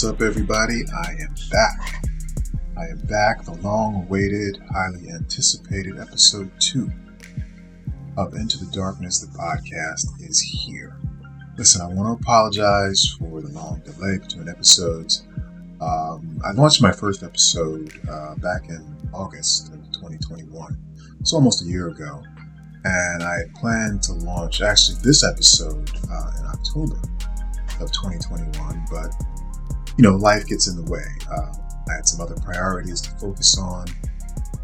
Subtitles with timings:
[0.00, 0.82] What's up, everybody?
[0.96, 2.04] I am back.
[2.74, 3.44] I am back.
[3.44, 6.90] The long awaited, highly anticipated episode two
[8.16, 10.96] of Into the Darkness, the podcast, is here.
[11.58, 15.24] Listen, I want to apologize for the long delay between episodes.
[15.82, 20.78] Um, I launched my first episode uh, back in August of 2021.
[21.20, 22.22] It's almost a year ago.
[22.84, 26.96] And I plan to launch actually this episode uh, in October
[27.80, 29.12] of 2021, but
[29.96, 31.04] you know, life gets in the way.
[31.30, 31.52] Uh,
[31.90, 33.86] I had some other priorities to focus on,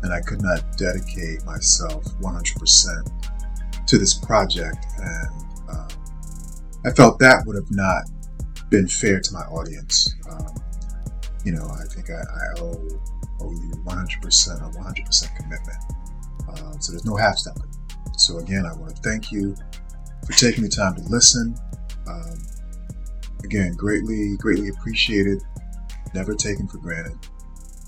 [0.03, 4.87] and I could not dedicate myself 100% to this project.
[4.99, 5.89] And uh,
[6.85, 8.05] I felt that would have not
[8.71, 10.15] been fair to my audience.
[10.31, 10.55] Um,
[11.45, 12.89] you know, I think I, I owe,
[13.41, 15.79] owe you 100% a 100% commitment.
[16.49, 17.71] Uh, so there's no half stepping.
[18.17, 19.55] So again, I want to thank you
[20.27, 21.57] for taking the time to listen.
[22.09, 22.39] Um,
[23.47, 25.41] again, greatly, greatly appreciated,
[26.15, 27.17] never taken for granted.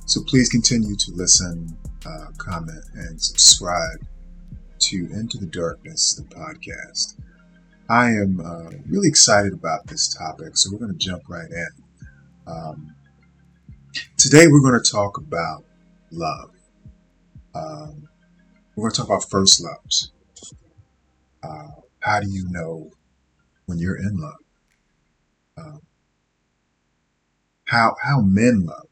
[0.07, 1.77] So please continue to listen,
[2.07, 4.07] uh, comment, and subscribe
[4.79, 7.21] to Into the Darkness, the podcast.
[7.91, 11.69] I am uh, really excited about this topic, so we're going to jump right in.
[12.47, 12.95] Um,
[14.17, 15.65] today, we're going to talk about
[16.13, 16.51] love.
[17.55, 18.09] Um,
[18.77, 20.13] we're going to talk about first loves.
[21.43, 22.93] Uh, how do you know
[23.67, 24.39] when you're in love?
[25.59, 25.81] Um,
[27.65, 28.89] how how men love,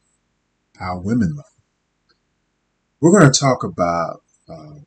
[0.79, 1.45] how women love.
[3.01, 4.81] We're going to talk about uh,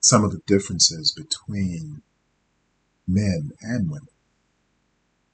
[0.00, 2.02] some of the differences between
[3.06, 4.08] men and women,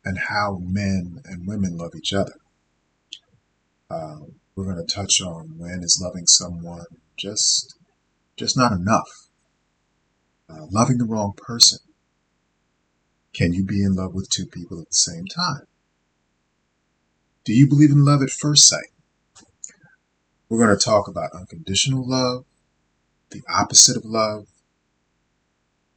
[0.05, 2.35] and how men and women love each other.
[3.91, 6.87] Uh, we're going to touch on when is loving someone
[7.17, 7.79] just
[8.37, 9.27] just not enough
[10.49, 11.79] uh, loving the wrong person.
[13.33, 15.67] Can you be in love with two people at the same time?
[17.47, 18.91] Do you believe in love at first sight?
[20.49, 22.45] We're going to talk about unconditional love,
[23.31, 24.49] the opposite of love,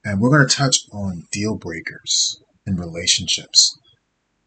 [0.06, 3.76] and we're going to touch on deal breakers in relationships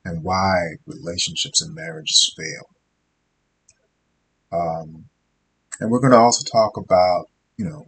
[0.05, 2.69] and why relationships and marriages fail.
[4.53, 5.07] Um,
[5.81, 7.27] and we're going to also talk about,
[7.57, 7.87] you know,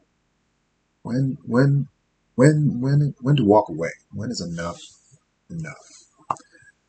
[1.03, 1.87] when when
[2.35, 3.91] when when when to walk away?
[4.13, 4.81] When is enough
[5.49, 5.94] enough?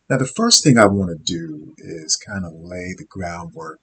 [0.09, 3.79] Now, the first thing I want to do is kind of lay the groundwork,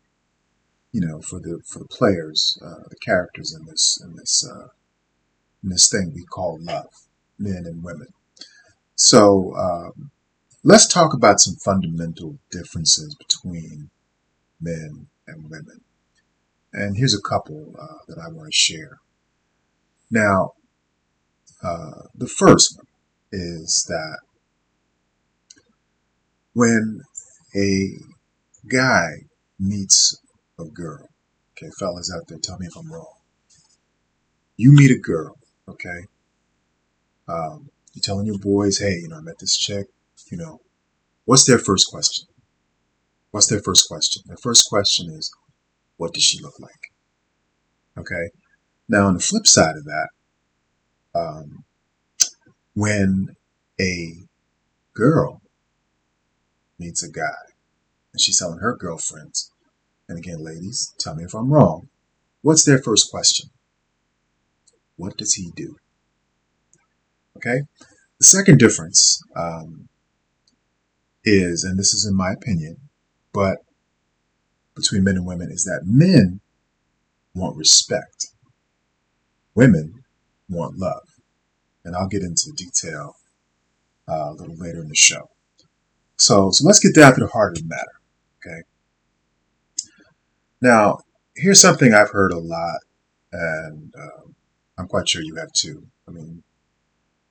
[0.93, 4.69] you know, for the for the players, uh, the characters in this in this uh,
[5.63, 6.93] in this thing we call love,
[7.39, 8.09] men and women.
[8.95, 10.11] So um,
[10.63, 13.91] let's talk about some fundamental differences between
[14.61, 15.81] men and women.
[16.73, 18.99] And here's a couple uh, that I want to share.
[20.11, 20.53] Now,
[21.63, 22.87] uh, the first one
[23.33, 24.19] is that
[26.55, 27.01] when
[27.57, 27.89] a
[28.69, 29.09] guy
[29.59, 30.19] meets
[30.59, 31.09] a girl,
[31.53, 33.15] okay, fellas out there, tell me if I'm wrong.
[34.57, 35.37] You meet a girl,
[35.69, 36.07] okay?
[37.29, 39.87] Um, you're telling your boys, hey, you know, I met this chick,
[40.31, 40.61] you know,
[41.25, 42.27] what's their first question?
[43.31, 44.23] What's their first question?
[44.27, 45.31] Their first question is,
[45.97, 46.71] what does she look like?
[47.99, 48.31] Okay?
[48.89, 50.09] Now, on the flip side of that,
[51.15, 51.65] um,
[52.75, 53.29] when
[53.81, 54.15] a
[54.95, 55.42] girl
[56.83, 57.43] meets a guy
[58.13, 59.51] and she's telling her girlfriends,
[60.09, 61.89] and again, ladies, tell me if I'm wrong,
[62.43, 63.51] what's their first question?
[64.97, 65.77] What does he do?
[67.37, 67.63] Okay?
[68.19, 69.89] The second difference um,
[71.25, 72.77] is, and this is in my opinion,
[73.33, 73.59] but
[74.75, 76.41] between men and women, is that men
[77.35, 78.27] want respect.
[79.55, 80.05] Women
[80.49, 81.03] want love.
[81.85, 83.15] And I'll get into detail
[84.09, 85.29] uh, a little later in the show.
[86.23, 88.01] So, so let's get down to the heart of the matter.
[88.39, 88.63] Okay.
[90.61, 90.99] Now,
[91.35, 92.79] here's something I've heard a lot,
[93.33, 94.29] and uh,
[94.79, 95.87] I'm quite sure you have too.
[96.07, 96.45] I mean,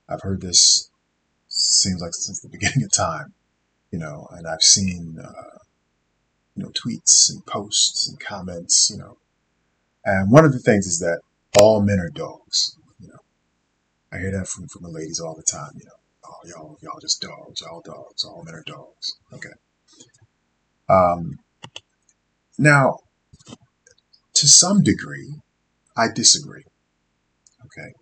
[0.08, 0.90] I've heard this
[1.48, 3.32] seems like since the beginning of time,
[3.90, 5.58] you know, and I've seen, uh,
[6.54, 9.16] you know, tweets and posts and comments, you know,
[10.04, 11.20] and one of the things is that
[11.58, 12.76] all men are dogs.
[13.00, 13.20] You know,
[14.12, 16.01] I hear that from, from the ladies all the time, you know.
[16.24, 19.16] Oh, y'all, y'all just dogs, all dogs, all men are dogs.
[19.32, 19.48] Okay.
[20.88, 21.38] Um,
[22.58, 22.98] now,
[24.34, 25.34] to some degree,
[25.96, 26.64] I disagree.
[27.64, 27.92] Okay.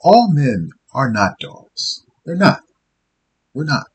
[0.00, 2.04] All men are not dogs.
[2.24, 2.60] They're not.
[3.52, 3.86] We're not.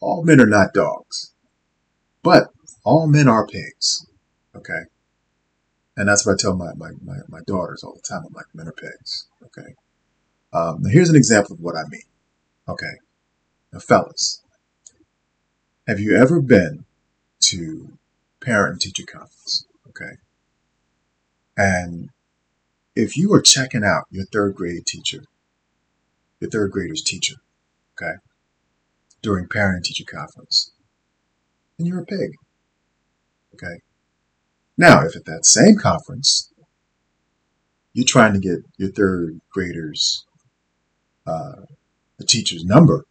[0.00, 1.34] All men are not dogs.
[2.22, 2.48] But
[2.84, 4.06] all men are pigs.
[4.56, 4.82] Okay.
[5.96, 8.22] And that's what I tell my, my, my, my daughters all the time.
[8.26, 9.26] I'm like, men are pigs.
[9.44, 9.74] Okay.
[10.52, 12.02] Um, here's an example of what I mean.
[12.68, 12.92] Okay.
[13.72, 14.42] Now, fellas,
[15.86, 16.84] Have you ever been
[17.44, 17.98] to
[18.40, 19.66] parent and teacher conference?
[19.88, 20.12] Okay.
[21.56, 22.10] And
[22.94, 25.24] if you are checking out your third grade teacher,
[26.40, 27.36] your third grader's teacher,
[27.94, 28.14] okay,
[29.22, 30.72] during parent and teacher conference,
[31.78, 32.32] then you're a pig.
[33.54, 33.80] Okay.
[34.76, 36.52] Now, if at that same conference,
[37.92, 40.24] you're trying to get your third graders,
[41.26, 41.62] uh,
[42.18, 43.04] the teacher's number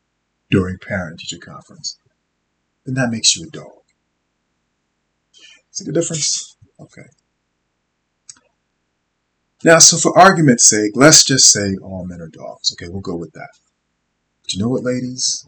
[0.50, 1.98] during parent teacher conference,
[2.86, 3.72] then that makes you a dog.
[5.72, 6.58] See the difference?
[6.80, 7.08] Okay.
[9.64, 12.74] Now, so for argument's sake, let's just say all men are dogs.
[12.74, 13.50] Okay, we'll go with that.
[14.42, 15.46] But you know what, ladies?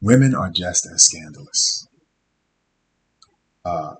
[0.00, 1.86] Women are just as scandalous.
[3.64, 3.94] Uh,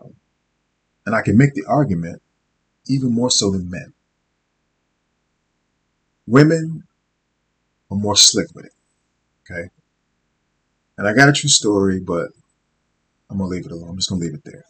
[1.06, 2.20] and I can make the argument
[2.88, 3.92] even more so than men.
[6.26, 6.87] Women
[7.90, 8.72] are more slick with it.
[9.50, 9.68] Okay.
[10.96, 12.28] And I got a true story, but
[13.30, 13.90] I'm going to leave it alone.
[13.90, 14.64] I'm just going to leave it there.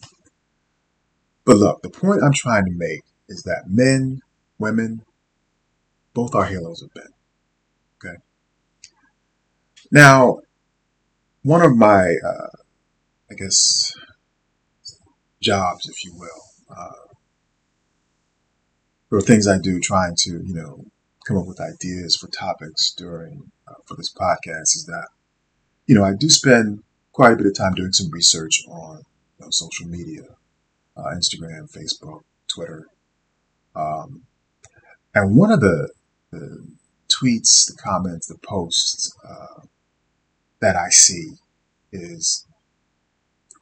[1.44, 4.20] But look, the point I'm trying to make is that men,
[4.58, 5.02] women,
[6.12, 7.06] both are halos of men.
[8.04, 8.16] Okay.
[9.90, 10.40] Now,
[11.42, 12.48] one of my, uh,
[13.30, 13.92] I guess,
[15.40, 17.14] jobs, if you will, uh,
[19.10, 20.84] or things I do trying to, you know,
[21.28, 25.08] come up with ideas for topics during, uh, for this podcast is that,
[25.86, 26.82] you know, I do spend
[27.12, 29.02] quite a bit of time doing some research on
[29.38, 30.22] you know, social media,
[30.96, 32.86] uh, Instagram, Facebook, Twitter.
[33.76, 34.22] Um,
[35.14, 35.90] and one of the,
[36.30, 36.66] the,
[37.08, 39.62] tweets, the comments, the posts uh,
[40.60, 41.32] that I see
[41.92, 42.46] is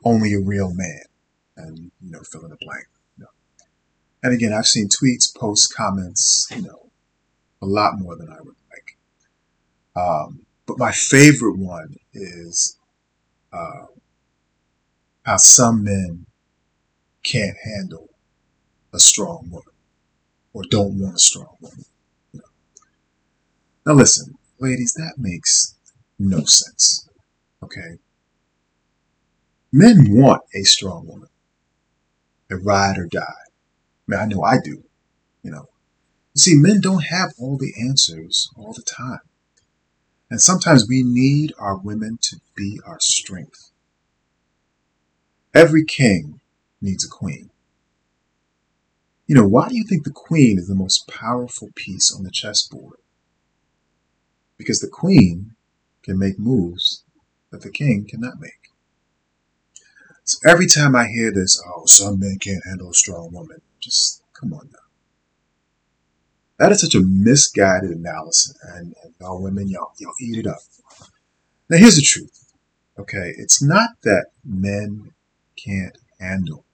[0.04, 1.02] only a real man,
[1.56, 2.86] and you know, fill in the blank.
[3.16, 3.30] You know.
[4.22, 6.85] And again, I've seen tweets, posts, comments, you know,
[7.62, 8.96] a lot more than I would like.
[9.96, 12.76] Um, but my favorite one is
[13.52, 13.86] uh,
[15.24, 16.26] how some men
[17.22, 18.08] can't handle
[18.92, 19.74] a strong woman
[20.52, 21.84] or don't want a strong woman.
[23.84, 25.74] Now, listen, ladies, that makes
[26.18, 27.08] no sense.
[27.62, 27.98] Okay?
[29.72, 31.28] Men want a strong woman,
[32.50, 33.20] a ride or die.
[33.20, 34.82] I mean, I know I do.
[35.42, 35.68] You know,
[36.36, 39.20] you see, men don't have all the answers all the time.
[40.28, 43.70] And sometimes we need our women to be our strength.
[45.54, 46.40] Every king
[46.82, 47.48] needs a queen.
[49.26, 52.30] You know, why do you think the queen is the most powerful piece on the
[52.30, 52.98] chessboard?
[54.58, 55.52] Because the queen
[56.02, 57.02] can make moves
[57.50, 58.72] that the king cannot make.
[60.24, 64.22] So every time I hear this, oh, some men can't handle a strong woman, just
[64.34, 64.85] come on now.
[66.58, 70.58] That is such a misguided analysis, and, and y'all women, y'all, y'all eat it up.
[71.68, 72.54] Now, here's the truth.
[72.98, 75.12] Okay, it's not that men
[75.62, 76.64] can't handle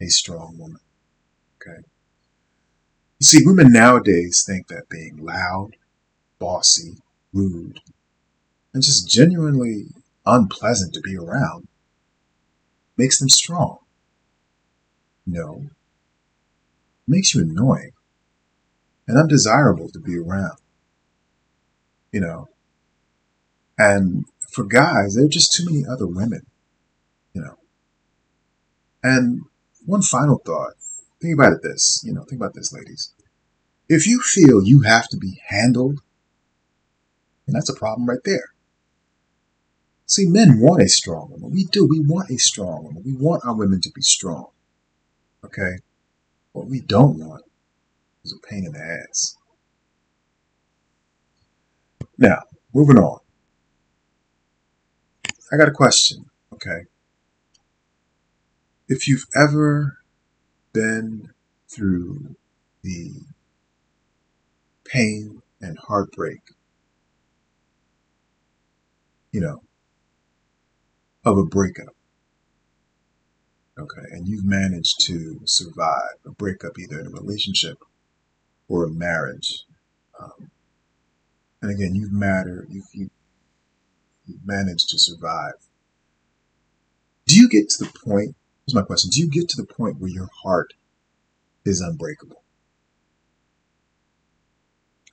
[0.00, 0.80] a strong woman.
[1.56, 1.82] Okay.
[3.20, 5.76] You see, women nowadays think that being loud,
[6.40, 6.98] bossy,
[7.32, 7.80] rude,
[8.72, 9.86] and just genuinely
[10.26, 11.68] unpleasant to be around
[12.96, 13.78] makes them strong.
[15.26, 15.70] No,
[17.06, 17.93] makes you annoying
[19.06, 20.58] and undesirable to be around.
[22.12, 22.48] You know,
[23.78, 26.46] and for guys, there are just too many other women,
[27.32, 27.58] you know.
[29.02, 29.42] And
[29.84, 30.74] one final thought
[31.24, 33.12] think about it this, you know, think about this, ladies.
[33.88, 36.00] If you feel you have to be handled,
[37.46, 38.54] and that's a problem right there.
[40.06, 41.50] See, men want a strong woman.
[41.50, 41.86] We do.
[41.86, 43.02] We want a strong woman.
[43.04, 44.48] We want our women to be strong.
[45.44, 45.78] Okay?
[46.52, 47.44] What we don't want
[48.24, 49.36] is a pain in the ass.
[52.16, 53.20] Now, moving on.
[55.52, 56.86] I got a question, okay?
[58.88, 59.98] If you've ever
[60.72, 61.30] been
[61.68, 62.36] through
[62.82, 63.12] the
[64.84, 66.40] pain and heartbreak,
[69.32, 69.62] you know,
[71.24, 71.94] of a breakup,
[73.78, 77.78] okay, and you've managed to survive a breakup either in a relationship
[78.68, 79.64] or a marriage.
[80.20, 80.50] Um,
[81.62, 83.10] and again, you've mattered, you've, you,
[84.26, 85.54] you've managed to survive.
[87.26, 89.98] Do you get to the point, here's my question, do you get to the point
[89.98, 90.74] where your heart
[91.64, 92.42] is unbreakable?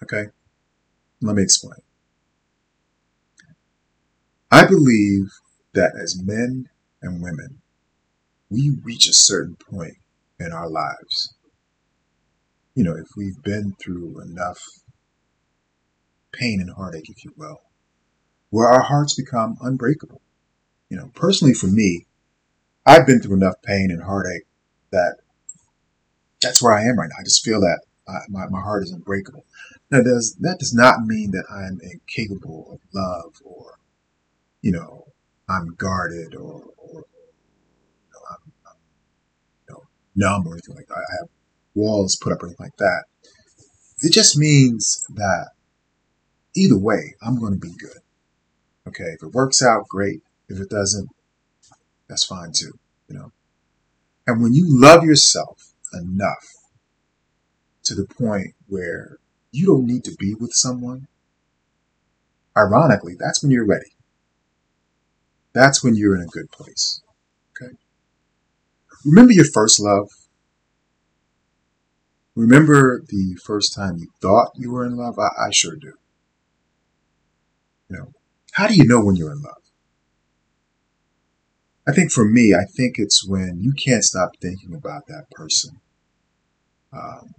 [0.03, 0.25] Okay,
[1.22, 1.79] let me explain.
[4.51, 5.31] I believe
[5.74, 6.70] that as men
[7.01, 7.62] and women,
[8.50, 9.98] we reach a certain point
[10.39, 11.34] in our lives
[12.75, 14.61] you know, if we've been through enough
[16.31, 17.61] pain and heartache, if you will,
[18.49, 20.21] where our hearts become unbreakable.
[20.89, 22.05] You know, personally for me,
[22.85, 24.45] I've been through enough pain and heartache
[24.91, 25.17] that
[26.41, 27.19] that's where I am right now.
[27.19, 29.45] I just feel that I, my, my heart is unbreakable.
[29.91, 33.77] Now, does, that does not mean that I'm incapable of love or,
[34.61, 35.07] you know,
[35.47, 38.77] I'm guarded or, or you know, I'm, I'm
[39.67, 39.83] you know,
[40.15, 40.95] numb or anything like that.
[40.95, 41.29] I have
[41.75, 43.03] walls put up or anything like that.
[44.01, 45.49] It just means that
[46.55, 47.99] either way, I'm going to be good.
[48.87, 50.21] Okay, if it works out, great.
[50.49, 51.09] If it doesn't,
[52.09, 52.73] that's fine too,
[53.07, 53.31] you know.
[54.27, 56.45] And when you love yourself enough
[57.83, 59.17] to the point where
[59.51, 61.07] you don't need to be with someone,
[62.57, 63.93] ironically, that's when you're ready.
[65.53, 67.01] That's when you're in a good place.
[67.51, 67.73] Okay.
[69.05, 70.09] Remember your first love?
[72.35, 75.19] Remember the first time you thought you were in love?
[75.19, 75.93] I, I sure do.
[77.89, 78.11] You know,
[78.53, 79.61] how do you know when you're in love?
[81.88, 85.81] I think for me, I think it's when you can't stop thinking about that person.
[86.93, 87.33] Um,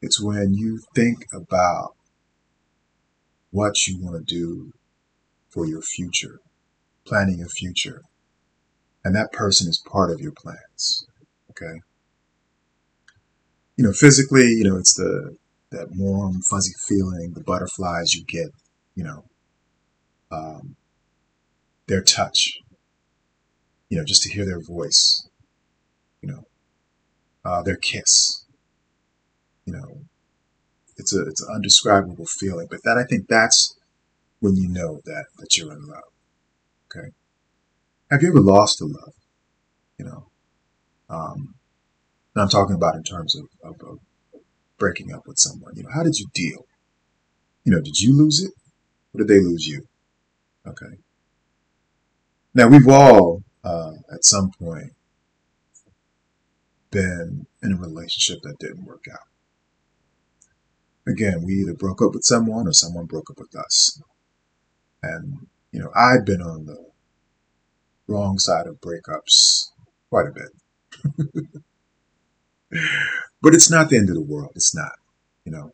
[0.00, 1.94] it's when you think about
[3.50, 4.72] what you want to do
[5.50, 6.38] for your future,
[7.04, 8.02] planning your future,
[9.04, 11.04] and that person is part of your plans.
[11.50, 11.80] Okay.
[13.80, 15.38] You know, physically, you know, it's the
[15.70, 18.48] that warm, fuzzy feeling, the butterflies you get,
[18.94, 19.24] you know,
[20.30, 20.76] um,
[21.88, 22.58] their touch,
[23.88, 25.26] you know, just to hear their voice,
[26.20, 26.44] you know,
[27.42, 28.44] uh, their kiss,
[29.64, 30.02] you know,
[30.98, 32.66] it's a it's an undescribable feeling.
[32.70, 33.78] But that I think that's
[34.40, 36.12] when you know that that you're in love.
[36.94, 37.08] Okay.
[38.10, 39.14] Have you ever lost a love?
[39.98, 40.26] You know,
[41.08, 41.54] um,
[42.34, 43.98] and I'm talking about in terms of, of, of
[44.78, 45.74] breaking up with someone.
[45.76, 46.66] You know, how did you deal?
[47.64, 48.52] You know, did you lose it,
[49.12, 49.86] or did they lose you?
[50.66, 50.98] Okay.
[52.54, 54.92] Now we've all, uh, at some point,
[56.90, 59.28] been in a relationship that didn't work out.
[61.06, 64.02] Again, we either broke up with someone or someone broke up with us.
[65.02, 66.90] And, you know, I've been on the
[68.06, 69.70] wrong side of breakups
[70.10, 71.62] quite a bit.
[73.42, 74.52] but it's not the end of the world.
[74.54, 74.92] It's not,
[75.44, 75.72] you know.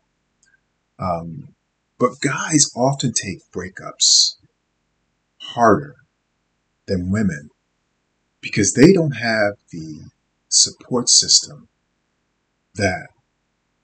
[0.98, 1.54] Um,
[1.98, 4.36] but guys often take breakups
[5.38, 5.96] harder
[6.86, 7.50] than women
[8.40, 10.00] because they don't have the
[10.48, 11.68] support system
[12.74, 13.08] that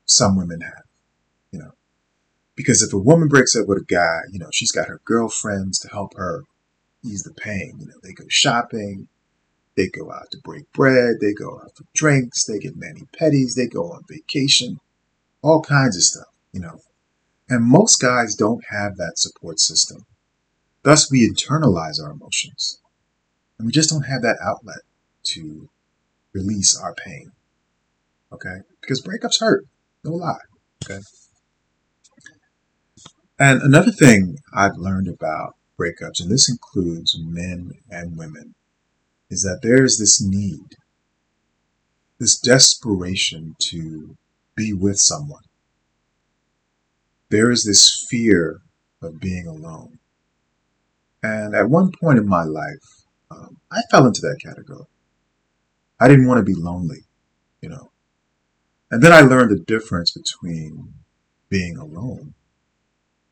[0.05, 0.85] some women have,
[1.51, 1.73] you know.
[2.55, 5.79] Because if a woman breaks up with a guy, you know, she's got her girlfriends
[5.81, 6.45] to help her
[7.05, 7.77] ease the pain.
[7.81, 9.09] You know, they go shopping,
[9.77, 13.55] they go out to break bread, they go out for drinks, they get mani pedis,
[13.57, 14.79] they go on vacation,
[15.43, 16.79] all kinds of stuff, you know.
[17.49, 20.05] And most guys don't have that support system.
[20.83, 22.81] Thus, we internalize our emotions.
[23.59, 24.81] And we just don't have that outlet
[25.35, 25.69] to
[26.33, 27.33] release our pain.
[28.33, 28.57] Okay?
[28.81, 29.65] Because breakups hurt.
[30.05, 30.39] No lie.
[30.85, 31.01] Okay?
[33.39, 38.55] And another thing I've learned about breakups, and this includes men and women,
[39.33, 40.77] is that there's this need,
[42.19, 44.15] this desperation to
[44.55, 45.43] be with someone.
[47.31, 48.61] There is this fear
[49.01, 49.99] of being alone.
[51.23, 54.85] And at one point in my life, um, I fell into that category.
[55.99, 57.07] I didn't want to be lonely,
[57.63, 57.91] you know.
[58.91, 60.93] And then I learned the difference between
[61.49, 62.35] being alone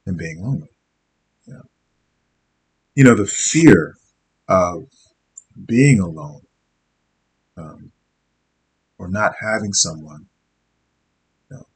[0.07, 0.71] and being lonely.
[2.95, 3.95] You know the fear
[4.49, 4.83] of
[5.67, 6.43] being alone
[7.57, 7.93] um,
[8.99, 10.27] or not having someone,
[11.51, 11.67] you know,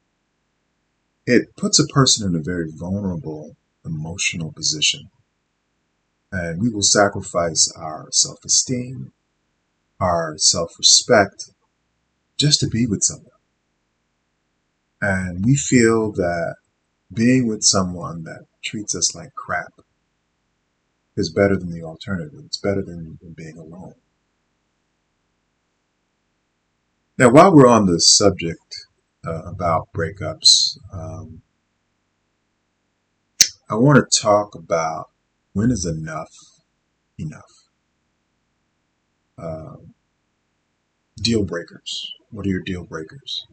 [1.27, 5.11] it puts a person in a very vulnerable emotional position
[6.35, 9.13] and we will sacrifice our self esteem,
[10.01, 11.51] our self respect,
[12.37, 13.31] just to be with someone.
[15.01, 16.57] And we feel that
[17.13, 19.75] being with someone that treats us like crap
[21.17, 22.41] is better than the alternative.
[22.47, 23.95] It's better than, than being alone.
[27.17, 28.75] Now, while we're on the subject
[29.25, 31.43] uh, about breakups, um,
[33.71, 35.11] I want to talk about
[35.53, 36.55] when is enough
[37.19, 37.69] enough?
[39.39, 39.95] Um,
[41.17, 42.13] deal breakers.
[42.31, 43.47] What are your deal breakers?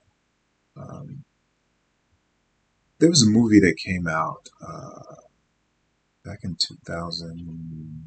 [0.75, 1.23] Um,
[2.99, 5.15] there was a movie that came out uh,
[6.23, 8.05] back in 2000.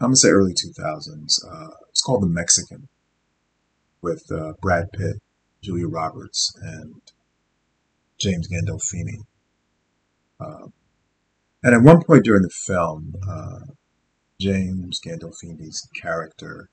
[0.00, 1.44] I'm gonna say early 2000s.
[1.48, 2.88] Uh, it's called The Mexican
[4.00, 5.22] with uh, Brad Pitt,
[5.62, 7.00] Julia Roberts, and
[8.18, 9.18] James Gandolfini.
[10.40, 10.68] Uh,
[11.62, 13.60] and at one point during the film, uh,
[14.40, 16.68] James Gandolfini's character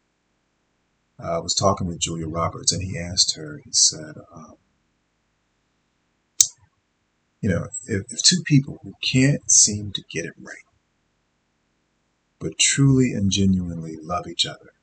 [1.19, 4.55] uh, was talking with Julia Roberts, and he asked her, he said, um,
[7.41, 10.55] you know, if, if two people who can't seem to get it right,
[12.39, 14.73] but truly and genuinely love each other,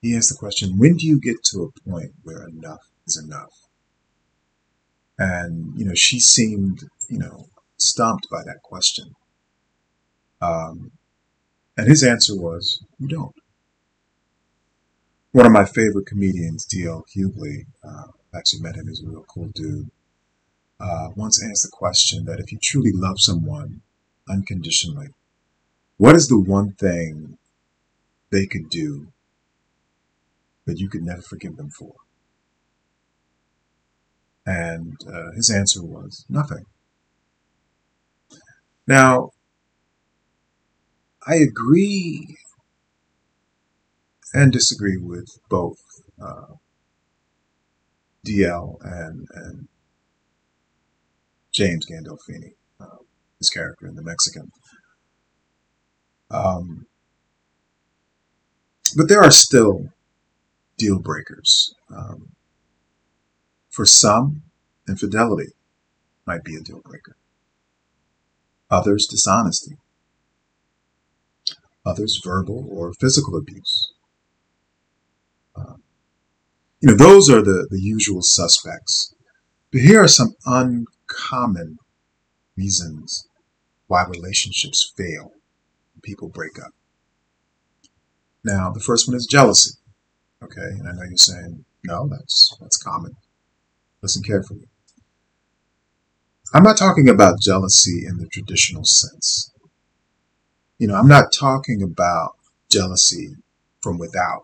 [0.00, 3.52] he asked the question, when do you get to a point where enough is enough?
[5.18, 7.46] And, you know, she seemed, you know,
[7.76, 9.14] stumped by that question.
[10.40, 10.90] Um,
[11.76, 13.34] and his answer was, you don't.
[15.30, 17.06] One of my favorite comedians, D.L.
[17.16, 19.90] Hughley, uh, actually met him, he's a real cool dude,
[20.82, 23.82] uh, once asked the question that if you truly love someone
[24.28, 25.08] unconditionally,
[25.96, 27.38] what is the one thing
[28.30, 29.06] they could do
[30.66, 31.94] that you could never forgive them for?
[34.44, 36.64] And uh, his answer was nothing.
[38.88, 39.30] Now,
[41.24, 42.36] I agree
[44.34, 45.78] and disagree with both
[46.20, 46.54] uh,
[48.26, 49.68] DL and, and
[51.52, 53.02] James Gandolfini, uh,
[53.38, 54.50] his character in The Mexican.
[56.30, 56.86] Um,
[58.96, 59.88] but there are still
[60.78, 61.74] deal breakers.
[61.94, 62.32] Um,
[63.70, 64.42] for some,
[64.88, 65.52] infidelity
[66.26, 67.16] might be a deal breaker.
[68.70, 69.76] Others, dishonesty.
[71.84, 73.92] Others, verbal or physical abuse.
[75.54, 75.82] Um,
[76.80, 79.14] you know, those are the, the usual suspects.
[79.70, 80.34] But here are some
[81.12, 81.78] uncommon
[82.56, 83.26] reasons
[83.86, 85.32] why relationships fail
[86.02, 86.72] people break up.
[88.44, 89.78] Now, the first one is jealousy.
[90.42, 93.12] Okay, and I know you're saying, no, that's that's common.
[94.02, 94.66] Listen carefully.
[96.52, 99.52] I'm not talking about jealousy in the traditional sense.
[100.78, 102.32] You know, I'm not talking about
[102.70, 103.36] jealousy
[103.80, 104.42] from without.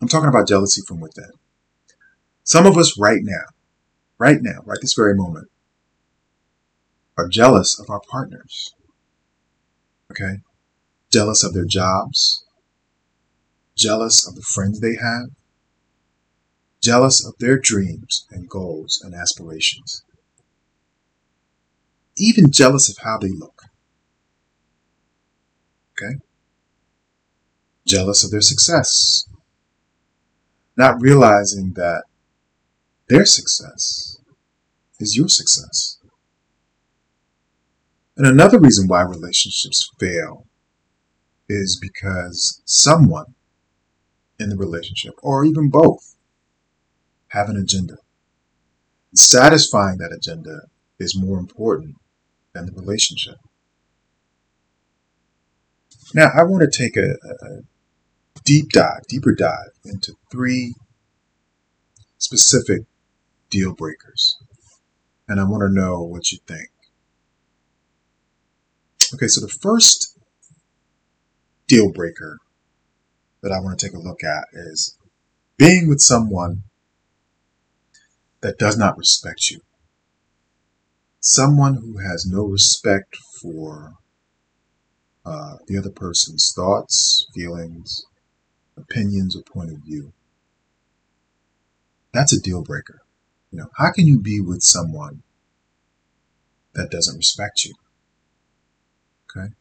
[0.00, 1.32] I'm talking about jealousy from within.
[2.44, 3.44] Some of us right now,
[4.20, 5.48] right now, right this very moment,
[7.16, 8.72] are jealous of our partners.
[10.12, 10.42] Okay?
[11.10, 12.44] Jealous of their jobs,
[13.74, 15.30] jealous of the friends they have,
[16.82, 20.02] jealous of their dreams and goals and aspirations,
[22.16, 23.62] even jealous of how they look.
[25.92, 26.16] Okay?
[27.86, 29.24] Jealous of their success,
[30.76, 32.04] not realizing that
[33.10, 34.18] their success
[35.00, 35.98] is your success.
[38.16, 40.46] And another reason why relationships fail
[41.48, 43.34] is because someone
[44.38, 46.14] in the relationship, or even both,
[47.28, 47.96] have an agenda.
[49.14, 50.60] Satisfying that agenda
[51.00, 51.96] is more important
[52.54, 53.36] than the relationship.
[56.14, 57.60] Now, I want to take a, a
[58.44, 60.74] deep dive, deeper dive into three
[62.18, 62.82] specific
[63.50, 64.36] deal breakers.
[65.28, 66.70] And I want to know what you think.
[69.14, 70.16] Okay, so the first
[71.66, 72.38] deal breaker
[73.42, 74.96] that I want to take a look at is
[75.56, 76.62] being with someone
[78.40, 79.60] that does not respect you.
[81.20, 83.94] Someone who has no respect for
[85.24, 88.04] uh, the other person's thoughts, feelings,
[88.76, 90.12] opinions, or point of view.
[92.12, 93.02] That's a deal breaker.
[93.50, 95.22] You know, how can you be with someone
[96.74, 97.74] that doesn't respect you?
[99.30, 99.52] Okay.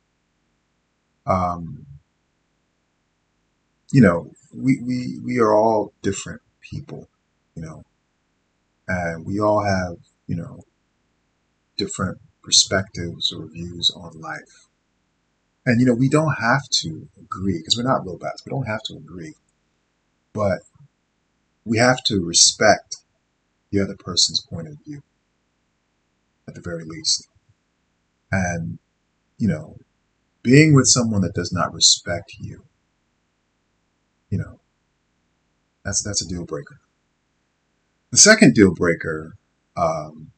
[1.25, 1.85] Um,
[3.91, 7.07] you know, we, we, we are all different people,
[7.55, 7.83] you know,
[8.87, 9.97] and we all have,
[10.27, 10.61] you know,
[11.77, 14.67] different perspectives or views on life.
[15.65, 18.43] And, you know, we don't have to agree because we're not robots.
[18.45, 19.35] We don't have to agree.
[20.33, 20.59] But
[21.65, 22.97] we have to respect
[23.71, 25.01] the other person's point of view
[26.47, 27.27] at the very least.
[28.31, 28.79] And,
[29.37, 29.77] you know,
[30.43, 32.63] being with someone that does not respect you,
[34.29, 34.59] you know,
[35.83, 36.79] that's, that's a deal breaker.
[38.11, 39.35] The second deal breaker
[39.77, 40.31] um,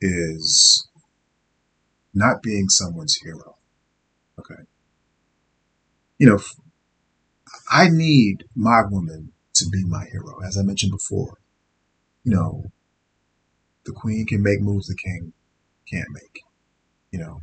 [0.00, 0.86] is
[2.14, 3.56] not being someone's hero.
[4.38, 4.62] Okay.
[6.18, 6.38] You know,
[7.70, 11.38] I need my woman to be my hero, as I mentioned before.
[12.28, 12.64] You know,
[13.86, 15.32] the queen can make moves the king
[15.90, 16.42] can't make.
[17.10, 17.40] You know,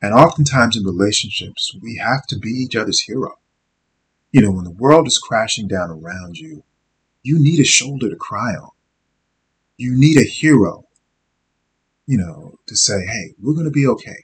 [0.00, 3.32] and oftentimes in relationships, we have to be each other's hero.
[4.30, 6.62] You know, when the world is crashing down around you,
[7.24, 8.70] you need a shoulder to cry on.
[9.76, 10.84] You need a hero,
[12.06, 14.22] you know, to say, hey, we're going to be okay.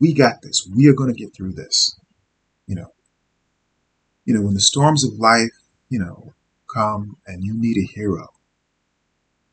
[0.00, 0.68] We got this.
[0.68, 1.96] We are going to get through this.
[2.66, 2.92] You know,
[4.24, 5.52] you know, when the storms of life,
[5.88, 6.34] you know,
[6.72, 8.28] come and you need a hero,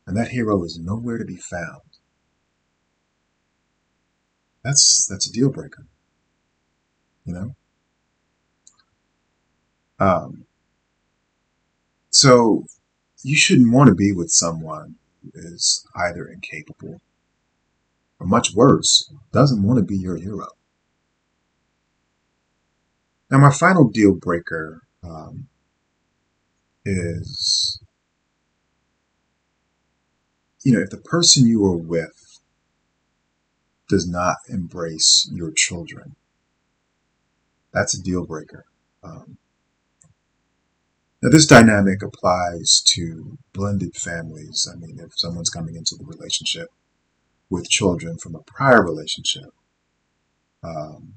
[0.06, 1.82] and that hero is nowhere to be found,
[4.62, 5.86] that's that's a deal breaker.
[7.24, 7.54] You know.
[9.98, 10.46] Um,
[12.10, 12.64] so
[13.22, 17.00] you shouldn't want to be with someone who is either incapable
[18.18, 20.48] or much worse, doesn't want to be your hero.
[23.30, 25.48] Now, my final deal breaker um,
[26.84, 27.80] is
[30.62, 32.40] you know, if the person you are with
[33.88, 36.16] does not embrace your children,
[37.72, 38.64] that's a deal breaker.
[39.02, 39.38] Um,
[41.22, 44.68] now, this dynamic applies to blended families.
[44.70, 46.68] I mean, if someone's coming into the relationship
[47.50, 49.52] with children from a prior relationship,
[50.62, 51.14] um,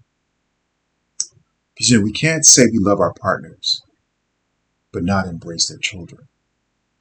[1.74, 3.82] because you know we can't say we love our partners,
[4.94, 6.28] but not embrace their children.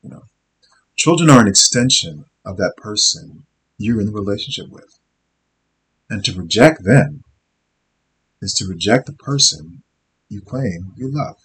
[0.03, 0.23] You know,
[0.97, 3.45] children are an extension of that person
[3.79, 4.99] you're in the relationship with,
[6.11, 7.23] and to reject them
[8.41, 9.83] is to reject the person
[10.29, 11.37] you claim you love.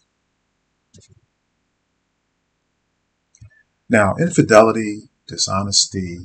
[3.90, 6.20] Now, infidelity, dishonesty,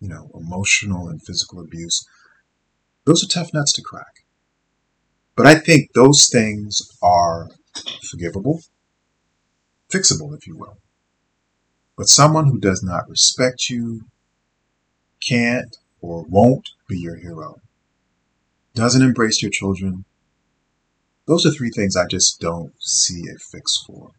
[0.00, 2.06] you know, emotional and physical abuse,
[3.04, 4.24] those are tough nuts to crack.
[5.36, 7.50] But I think those things are
[8.08, 8.62] forgivable,
[9.94, 10.78] fixable, if you will.
[11.96, 14.02] But someone who does not respect you,
[15.26, 17.60] can't or won't be your hero,
[18.74, 20.04] doesn't embrace your children,
[21.26, 24.10] those are three things I just don't see a fix for.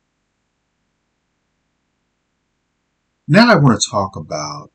[3.27, 4.71] Now I want to talk about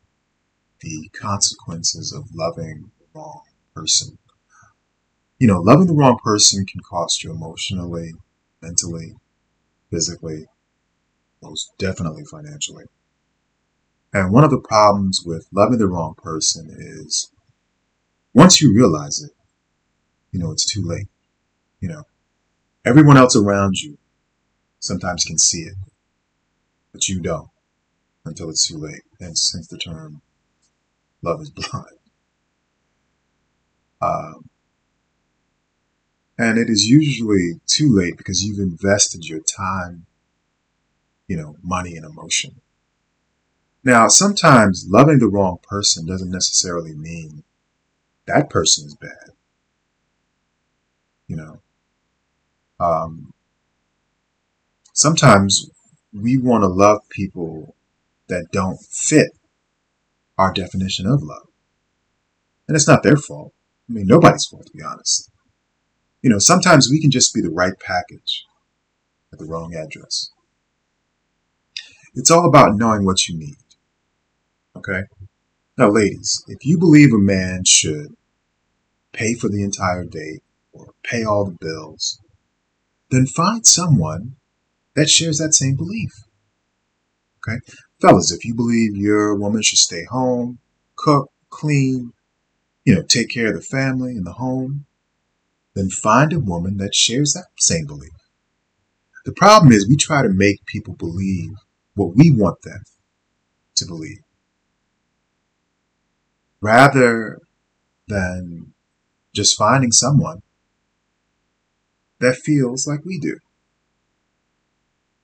[0.80, 3.42] the consequences of loving the wrong
[3.74, 4.18] person.
[5.38, 8.12] You know, loving the wrong person can cost you emotionally,
[8.60, 9.14] mentally,
[9.90, 10.46] physically,
[11.42, 12.84] most definitely financially.
[14.12, 17.30] And one of the problems with loving the wrong person is
[18.34, 19.32] once you realize it,
[20.32, 21.08] you know, it's too late.
[21.80, 22.02] You know,
[22.84, 23.98] everyone else around you
[24.80, 25.74] sometimes can see it,
[26.92, 27.48] but you don't
[28.24, 29.02] until it's too late.
[29.18, 30.22] And since the term
[31.22, 31.86] love is blind.
[34.02, 34.48] Um,
[36.38, 40.06] and it is usually too late because you've invested your time,
[41.30, 42.60] you know, money and emotion.
[43.84, 47.44] Now, sometimes loving the wrong person doesn't necessarily mean
[48.26, 49.30] that person is bad.
[51.28, 51.60] You know,
[52.80, 53.32] um,
[54.92, 55.70] sometimes
[56.12, 57.76] we want to love people
[58.26, 59.30] that don't fit
[60.36, 61.46] our definition of love.
[62.66, 63.52] And it's not their fault.
[63.88, 65.30] I mean, nobody's fault, to be honest.
[66.22, 68.46] You know, sometimes we can just be the right package
[69.32, 70.32] at the wrong address.
[72.20, 73.56] It's all about knowing what you need.
[74.76, 75.04] Okay?
[75.78, 78.14] Now, ladies, if you believe a man should
[79.10, 82.20] pay for the entire date or pay all the bills,
[83.10, 84.36] then find someone
[84.94, 86.10] that shares that same belief.
[87.38, 87.58] Okay?
[88.02, 90.58] Fellas, if you believe your woman should stay home,
[90.96, 92.12] cook, clean,
[92.84, 94.84] you know, take care of the family and the home,
[95.74, 98.12] then find a woman that shares that same belief.
[99.24, 101.52] The problem is we try to make people believe
[101.94, 102.82] what we want them
[103.76, 104.22] to believe
[106.60, 107.40] rather
[108.08, 108.72] than
[109.34, 110.42] just finding someone
[112.18, 113.38] that feels like we do.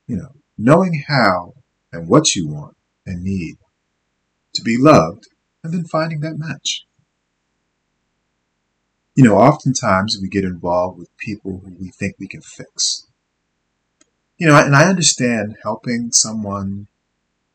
[0.06, 1.54] You know, knowing how
[1.92, 3.56] and what you want and need
[4.54, 5.26] to be loved,
[5.62, 6.86] and then finding that match.
[9.14, 13.05] You know, oftentimes we get involved with people who we think we can fix.
[14.38, 16.88] You know, and I understand helping someone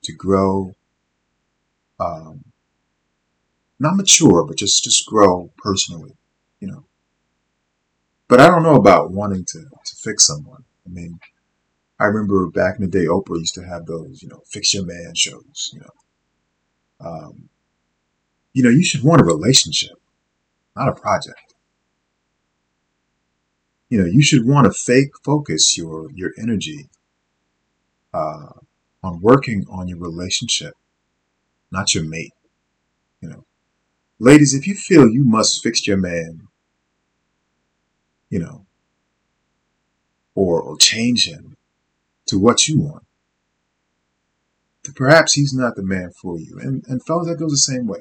[0.04, 0.74] to grow,
[2.00, 2.44] um,
[3.80, 6.16] not mature, but just just grow personally.
[6.60, 6.86] You know,
[8.28, 10.64] but I don't know about wanting to to fix someone.
[10.86, 11.20] I mean,
[12.00, 14.86] I remember back in the day, Oprah used to have those, you know, fix your
[14.86, 15.70] man shows.
[15.74, 15.96] You know,
[17.08, 17.50] um,
[18.54, 19.98] you know, you should want a relationship,
[20.76, 21.51] not a project.
[23.92, 26.88] You know, you should want to fake focus your your energy
[28.14, 28.54] uh,
[29.04, 30.76] on working on your relationship,
[31.72, 32.34] not your mate.
[33.20, 33.46] You know,
[34.18, 36.48] ladies, if you feel you must fix your man,
[38.30, 38.66] you know,
[40.36, 41.58] or or change him,
[42.28, 43.04] to what you want.
[44.96, 46.58] Perhaps he's not the man for you.
[46.60, 48.00] And, and fellas, that goes the same way.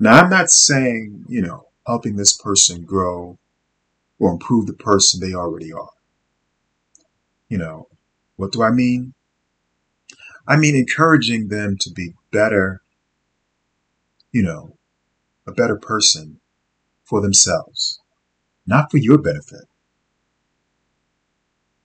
[0.00, 3.38] Now, I'm not saying, you know, helping this person grow
[4.18, 5.90] or improve the person they already are.
[7.48, 7.88] You know,
[8.36, 9.14] what do I mean?
[10.48, 12.82] I mean encouraging them to be better,
[14.32, 14.76] you know,
[15.46, 16.40] a better person
[17.04, 18.00] for themselves,
[18.66, 19.64] not for your benefit.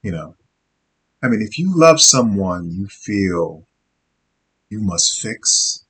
[0.02, 0.36] You know,
[1.22, 3.68] I mean, if you love someone you feel
[4.70, 5.86] you must fix,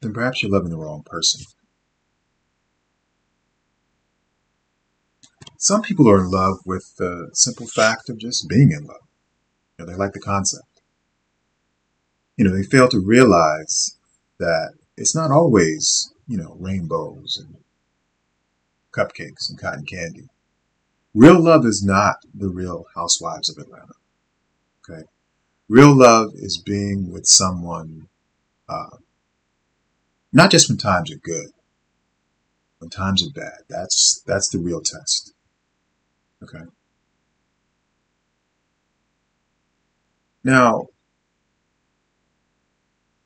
[0.00, 1.44] then perhaps you're loving the wrong person.
[5.62, 9.06] Some people are in love with the simple fact of just being in love.
[9.78, 10.82] You know, they like the concept.
[12.36, 13.96] You know, they fail to realize
[14.40, 17.58] that it's not always, you know, rainbows and
[18.90, 20.26] cupcakes and cotton candy.
[21.14, 23.94] Real love is not the real housewives of Atlanta.
[24.90, 25.02] Okay.
[25.68, 28.08] Real love is being with someone,
[28.68, 28.96] uh,
[30.32, 31.50] not just when times are good,
[32.80, 33.60] when times are bad.
[33.68, 35.31] That's, that's the real test.
[36.42, 36.64] Okay.
[40.44, 40.86] Now,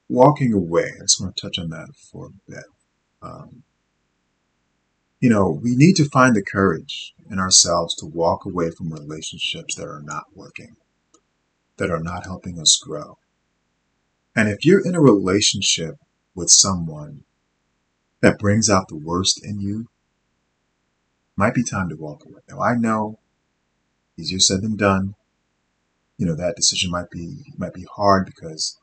[0.08, 2.64] walking away, I just want to touch on that for a bit.
[3.22, 3.62] Um,
[5.18, 9.74] you know, we need to find the courage in ourselves to walk away from relationships
[9.76, 10.76] that are not working,
[11.78, 13.16] that are not helping us grow.
[14.34, 15.94] And if you're in a relationship
[16.34, 17.22] with someone
[18.20, 19.86] that brings out the worst in you,
[21.36, 22.40] might be time to walk away.
[22.48, 23.18] Now I know
[24.18, 25.14] easier said than done.
[26.18, 28.78] You know, that decision might be might be hard because,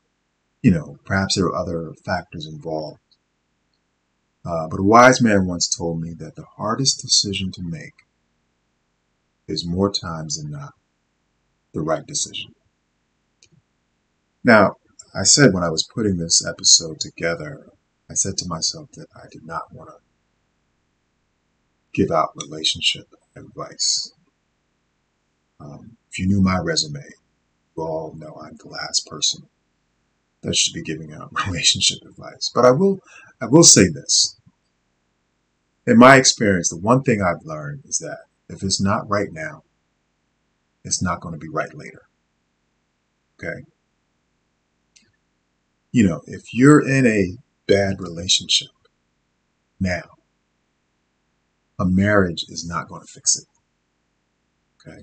[0.62, 3.00] you know, perhaps there are other factors involved.
[4.44, 7.94] Uh, but a wise man once told me that the hardest decision to make
[9.48, 10.74] is more times than not
[11.72, 12.54] the right decision.
[14.44, 14.76] Now,
[15.14, 17.68] I said when I was putting this episode together,
[18.10, 19.96] I said to myself that I did not want to
[21.94, 24.12] give out relationship advice.
[25.60, 27.00] Um, if you knew my resume,
[27.76, 29.48] you all know I'm the last person
[30.42, 32.50] that should be giving out relationship advice.
[32.54, 33.00] But I will,
[33.40, 34.38] I will say this.
[35.86, 39.62] In my experience, the one thing I've learned is that if it's not right now,
[40.84, 42.02] it's not going to be right later.
[43.38, 43.64] Okay.
[45.92, 48.68] You know, if you're in a bad relationship
[49.80, 50.02] now,
[51.78, 53.46] a marriage is not going to fix it.
[54.86, 55.02] Okay.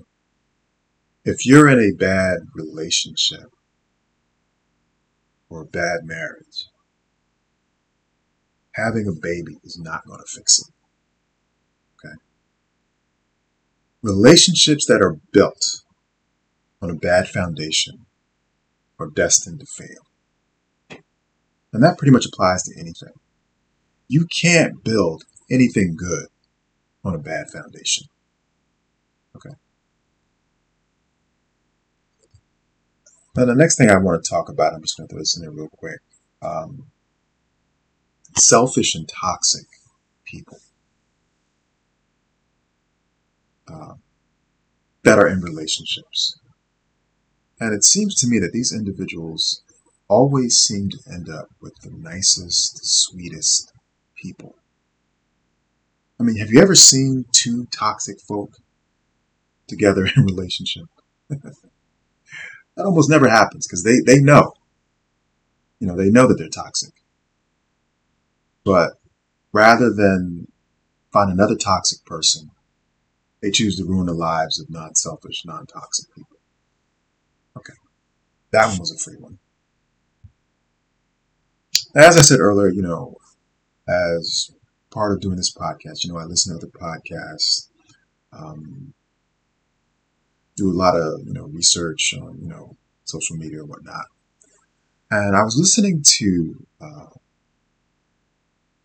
[1.24, 3.50] If you're in a bad relationship
[5.48, 6.66] or a bad marriage,
[8.74, 10.72] having a baby is not going to fix it.
[12.04, 12.14] Okay.
[14.02, 15.82] Relationships that are built
[16.80, 18.06] on a bad foundation
[18.98, 21.00] are destined to fail.
[21.72, 23.14] And that pretty much applies to anything.
[24.08, 26.26] You can't build anything good
[27.04, 28.06] on a bad foundation.
[29.36, 29.54] Okay.
[33.36, 35.36] Now, the next thing I want to talk about, I'm just going to throw this
[35.36, 36.00] in there real quick.
[36.42, 36.86] Um,
[38.36, 39.66] selfish and toxic
[40.24, 40.58] people
[43.72, 43.94] uh,
[45.02, 46.38] that are in relationships.
[47.60, 49.62] And it seems to me that these individuals
[50.08, 53.72] always seem to end up with the nicest, sweetest
[54.16, 54.56] people.
[56.20, 58.58] I mean, have you ever seen two toxic folk
[59.66, 60.86] together in relationship?
[61.28, 61.54] that
[62.78, 64.54] almost never happens because they, they know.
[65.80, 66.92] You know, they know that they're toxic.
[68.64, 68.92] But
[69.52, 70.46] rather than
[71.12, 72.50] find another toxic person,
[73.40, 76.36] they choose to ruin the lives of non selfish, non toxic people.
[77.56, 77.74] Okay.
[78.52, 79.38] That one was a free one.
[81.94, 83.16] As I said earlier, you know,
[83.88, 84.52] as
[84.92, 86.04] part of doing this podcast.
[86.04, 87.68] You know, I listen to other podcasts,
[88.32, 88.94] um,
[90.56, 94.06] do a lot of you know research on you know social media and whatnot.
[95.10, 97.10] And I was listening to uh,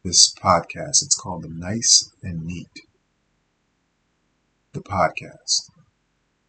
[0.03, 1.03] this podcast.
[1.03, 2.81] It's called The Nice and Neat,
[4.73, 5.69] the podcast.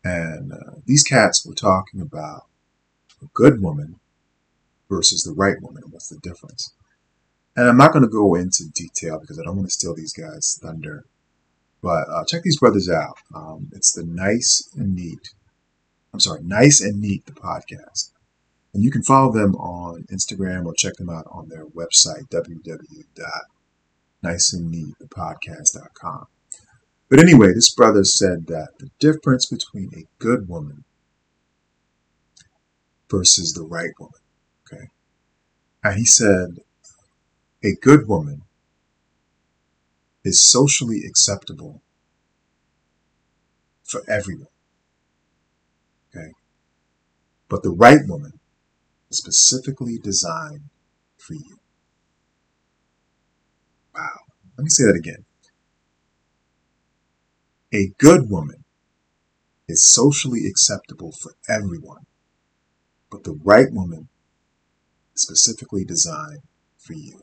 [0.05, 2.47] And uh, these cats were talking about
[3.21, 4.01] a good woman
[4.89, 6.73] versus the right woman and what's the difference.
[7.59, 10.13] And I'm not going to go into detail because I don't want to steal these
[10.13, 11.05] guys' thunder.
[11.83, 13.19] But uh, check these brothers out.
[13.35, 15.35] Um, it's the Nice and Neat.
[16.15, 18.13] I'm sorry, Nice and Neat, the podcast.
[18.73, 22.29] And you can follow them on Instagram or check them out on their website,
[24.23, 26.27] www.niceandneatthepodcast.com.
[27.11, 30.85] But anyway, this brother said that the difference between a good woman
[33.11, 34.21] versus the right woman,
[34.73, 34.91] okay?
[35.83, 36.59] And he said
[37.63, 38.43] a good woman
[40.25, 41.83] is socially acceptable
[43.85, 44.49] for everyone.
[46.15, 46.33] Okay?
[47.49, 48.39] But the right woman
[49.11, 50.65] is specifically designed
[51.17, 51.59] for you.
[53.95, 54.19] Wow.
[54.57, 55.25] Let me say that again.
[57.73, 58.65] A good woman
[59.69, 62.07] is socially acceptable for everyone,
[63.11, 64.09] but the right woman
[65.15, 66.43] is specifically designed
[66.79, 67.21] for you.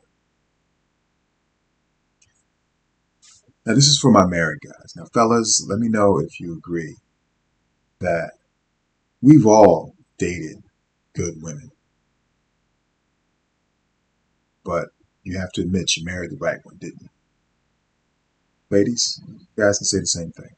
[3.66, 4.94] Now, this is for my married guys.
[4.96, 6.96] Now, fellas, let me know if you agree
[8.00, 8.32] that
[9.22, 10.62] we've all dated
[11.14, 11.72] good women.
[14.64, 14.90] But
[15.24, 17.10] you have to admit you married the right one, didn't you?
[18.70, 20.56] Ladies, you guys can say the same thing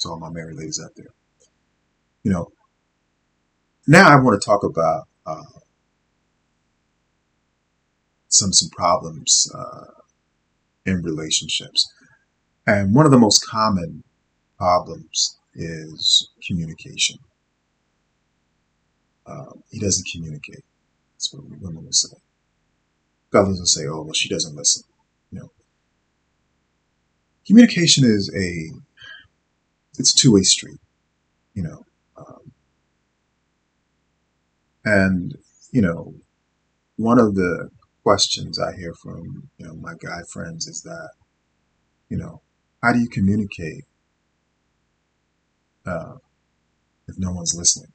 [0.00, 1.12] to all my married ladies out there.
[2.24, 2.48] You know,
[3.86, 5.42] now I want to talk about uh,
[8.28, 9.86] some some problems uh,
[10.84, 11.92] in relationships.
[12.70, 14.04] And one of the most common
[14.56, 17.16] problems is communication.
[19.26, 20.62] Um, he doesn't communicate.
[21.14, 22.16] That's what women will say.
[23.32, 24.84] Fellas will say, "Oh, well, she doesn't listen."
[25.32, 25.52] You know,
[27.44, 28.48] communication is a
[29.98, 30.78] it's a two way street.
[31.54, 31.84] You know,
[32.16, 32.52] um,
[34.84, 35.34] and
[35.72, 36.14] you know,
[36.94, 37.70] one of the
[38.04, 41.10] questions I hear from you know my guy friends is that
[42.08, 42.42] you know
[42.82, 43.84] how do you communicate
[45.86, 46.16] uh,
[47.08, 47.92] if no one's listening?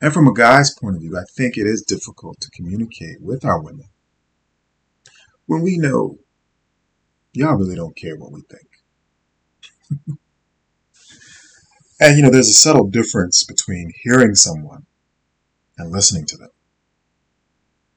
[0.00, 3.44] And from a guy's point of view, I think it is difficult to communicate with
[3.44, 3.88] our women
[5.46, 6.18] when we know
[7.32, 8.68] y'all really don't care what we think.
[12.00, 14.86] and you know, there's a subtle difference between hearing someone
[15.78, 16.50] and listening to them.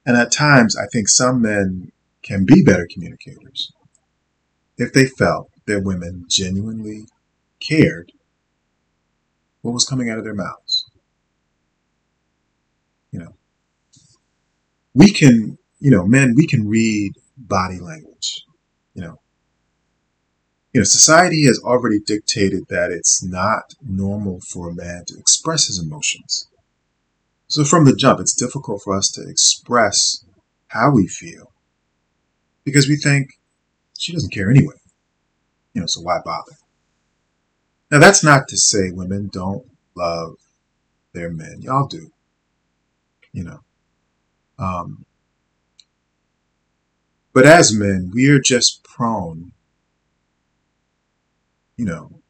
[0.06, 1.91] And at times, I think some men
[2.24, 3.74] can be better communicators
[4.78, 7.06] if they felt their women genuinely
[7.60, 8.12] cared
[9.62, 10.86] what was coming out of their mouths.
[13.12, 13.34] You know,
[14.94, 18.44] we can, you know, men, we can read body language.
[18.94, 19.20] You know,
[20.74, 25.68] you know, society has already dictated that it's not normal for a man to express
[25.68, 26.48] his emotions.
[27.48, 30.24] So from the jump, it's difficult for us to express
[30.68, 31.52] how we feel
[32.63, 33.30] because we think
[33.97, 34.75] she doesn't care anyway.
[35.73, 36.53] You know, so why bother?
[37.91, 40.36] Now, that's not to say women don't love
[41.13, 41.57] their men.
[41.62, 42.12] Y'all do.
[43.31, 43.60] You know.
[44.60, 45.05] Um,
[47.33, 49.52] but as men, we are just prone,
[51.75, 52.21] you know,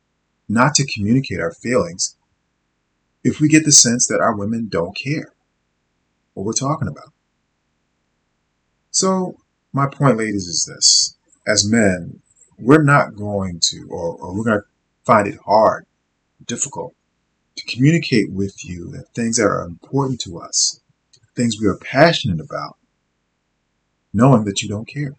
[0.50, 2.18] not to communicate our feelings
[3.24, 5.34] if we get the sense that our women don't care
[6.34, 7.14] what we're talking about.
[8.92, 9.38] So,
[9.74, 11.17] my point, ladies, is this.
[11.48, 12.22] As men,
[12.60, 14.66] we're not going to, or, or we're going to
[15.06, 15.86] find it hard,
[16.46, 16.94] difficult
[17.56, 20.82] to communicate with you that things that are important to us,
[21.38, 22.76] things we are passionate about,
[24.14, 25.14] knowing that you don't care.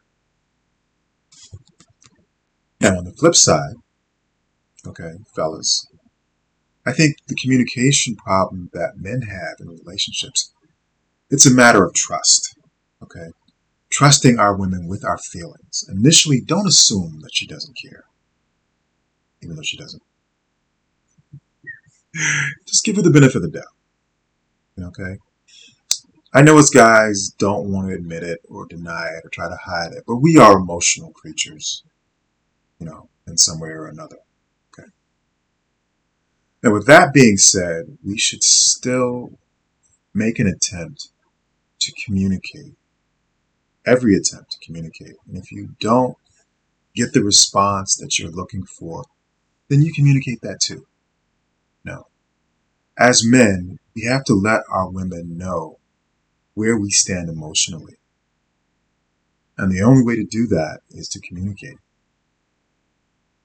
[2.78, 3.74] Now, on the flip side,
[4.86, 5.88] okay, fellas,
[6.84, 10.52] I think the communication problem that men have in relationships,
[11.30, 12.54] it's a matter of trust.
[13.02, 13.30] Okay
[13.90, 15.84] trusting our women with our feelings.
[15.88, 18.04] Initially, don't assume that she doesn't care,
[19.42, 20.02] even though she doesn't.
[22.66, 24.88] Just give her the benefit of the doubt.
[24.88, 25.18] Okay?
[26.32, 29.56] I know us guys don't want to admit it or deny it or try to
[29.64, 31.82] hide it, but we are emotional creatures,
[32.78, 34.18] you know, in some way or another.
[34.72, 34.88] Okay.
[36.62, 39.38] And with that being said, we should still
[40.12, 41.08] make an attempt
[41.80, 42.74] to communicate
[43.88, 45.16] every attempt to communicate.
[45.26, 46.16] And if you don't
[46.94, 49.04] get the response that you're looking for,
[49.68, 50.86] then you communicate that too.
[51.84, 52.06] No.
[52.98, 55.78] As men, we have to let our women know
[56.54, 57.96] where we stand emotionally.
[59.56, 61.78] And the only way to do that is to communicate.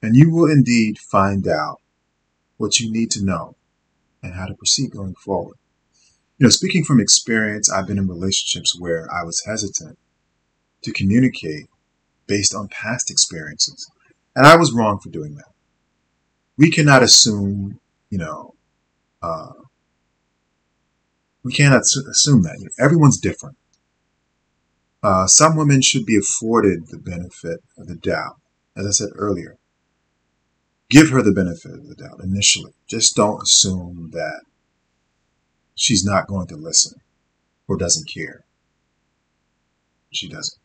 [0.02, 1.80] And you will indeed find out
[2.56, 3.56] what you need to know
[4.22, 5.56] and how to proceed going forward.
[6.38, 9.98] You know, speaking from experience, I've been in relationships where I was hesitant
[10.84, 11.66] to communicate
[12.26, 13.90] based on past experiences.
[14.36, 15.52] And I was wrong for doing that.
[16.56, 17.80] We cannot assume,
[18.10, 18.54] you know,
[19.22, 19.52] uh,
[21.42, 22.70] we cannot assume that.
[22.78, 23.56] Everyone's different.
[25.02, 28.36] Uh, some women should be afforded the benefit of the doubt.
[28.76, 29.56] As I said earlier,
[30.88, 32.72] give her the benefit of the doubt initially.
[32.88, 34.42] Just don't assume that
[35.74, 36.98] she's not going to listen
[37.68, 38.44] or doesn't care.
[40.10, 40.58] She doesn't.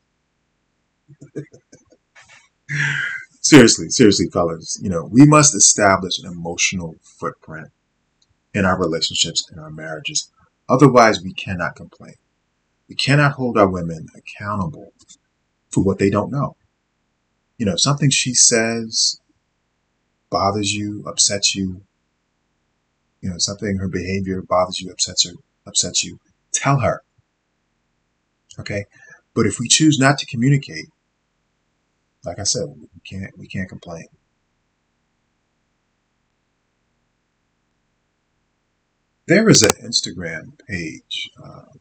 [3.41, 7.69] Seriously, seriously, fellas, you know, we must establish an emotional footprint
[8.53, 10.31] in our relationships, and our marriages.
[10.67, 12.15] Otherwise, we cannot complain.
[12.87, 14.93] We cannot hold our women accountable
[15.69, 16.55] for what they don't know.
[17.57, 19.19] You know, something she says
[20.29, 21.81] bothers you, upsets you,
[23.21, 25.33] you know, something her behavior bothers you, upsets her,
[25.67, 26.19] upsets you,
[26.53, 27.03] tell her.
[28.59, 28.85] Okay?
[29.33, 30.87] But if we choose not to communicate,
[32.23, 34.05] like I said, we can't we can't complain.
[39.27, 41.77] There is an Instagram page, uh,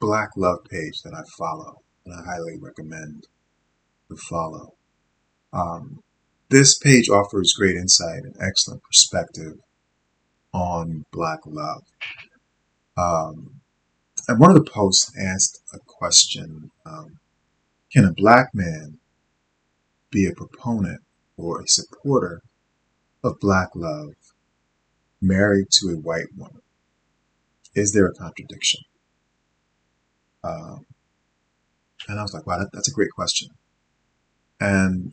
[0.00, 3.28] Black Love page that I follow, and I highly recommend
[4.08, 4.74] to follow.
[5.52, 6.00] Um,
[6.50, 9.58] this page offers great insight and excellent perspective
[10.52, 11.82] on Black love.
[12.96, 13.60] Um,
[14.28, 17.18] and one of the posts asked a question um,
[17.94, 18.98] Can a black man
[20.10, 21.00] be a proponent
[21.36, 22.42] or a supporter
[23.22, 24.14] of black love
[25.22, 26.62] married to a white woman?
[27.76, 28.80] Is there a contradiction?
[30.42, 30.86] Um,
[32.08, 33.50] and I was like, wow, that, that's a great question.
[34.60, 35.12] And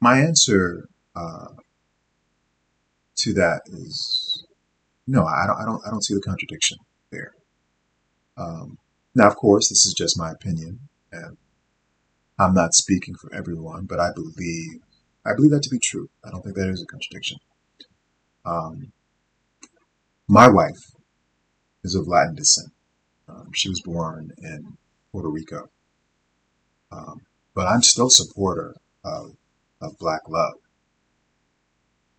[0.00, 1.48] my answer uh,
[3.16, 4.46] to that is
[5.06, 5.24] no.
[5.24, 5.60] I don't.
[5.60, 5.82] I don't.
[5.86, 6.78] I don't see the contradiction
[7.10, 7.32] there.
[8.36, 8.78] Um,
[9.14, 11.36] now, of course, this is just my opinion, and
[12.38, 14.80] I'm not speaking for everyone, but I believe
[15.24, 16.08] I believe that to be true.
[16.24, 17.38] I don't think there is a contradiction.
[18.44, 18.92] Um,
[20.28, 20.92] my wife
[21.82, 22.72] is of Latin descent.
[23.28, 24.76] Um, she was born in
[25.10, 25.68] Puerto Rico,
[26.92, 27.22] um,
[27.54, 29.36] but I'm still a supporter of
[29.80, 30.54] of black love.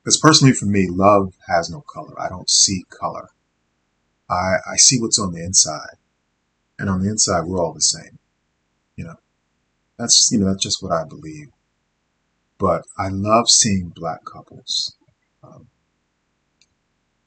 [0.04, 2.20] Because personally, for me, love has no color.
[2.20, 3.30] I don't see color.
[4.30, 5.98] I I see what's on the inside,
[6.80, 8.17] and on the inside, we're all the same.
[9.98, 11.48] That's you know that's just what I believe.
[12.60, 14.96] But I love seeing black couples,
[15.44, 15.68] um,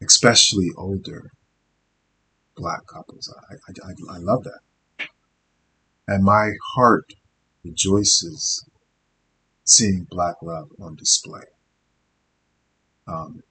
[0.02, 1.30] especially older
[2.56, 3.32] black couples.
[3.50, 4.60] I, I, I love that.
[6.06, 7.14] And my heart
[7.64, 8.64] rejoices
[9.64, 11.44] seeing black love on display.
[13.06, 13.42] Um,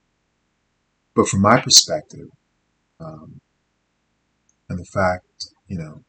[1.16, 2.28] but from my perspective,
[3.00, 3.40] um,
[4.70, 5.26] and the fact,
[5.68, 6.04] you know,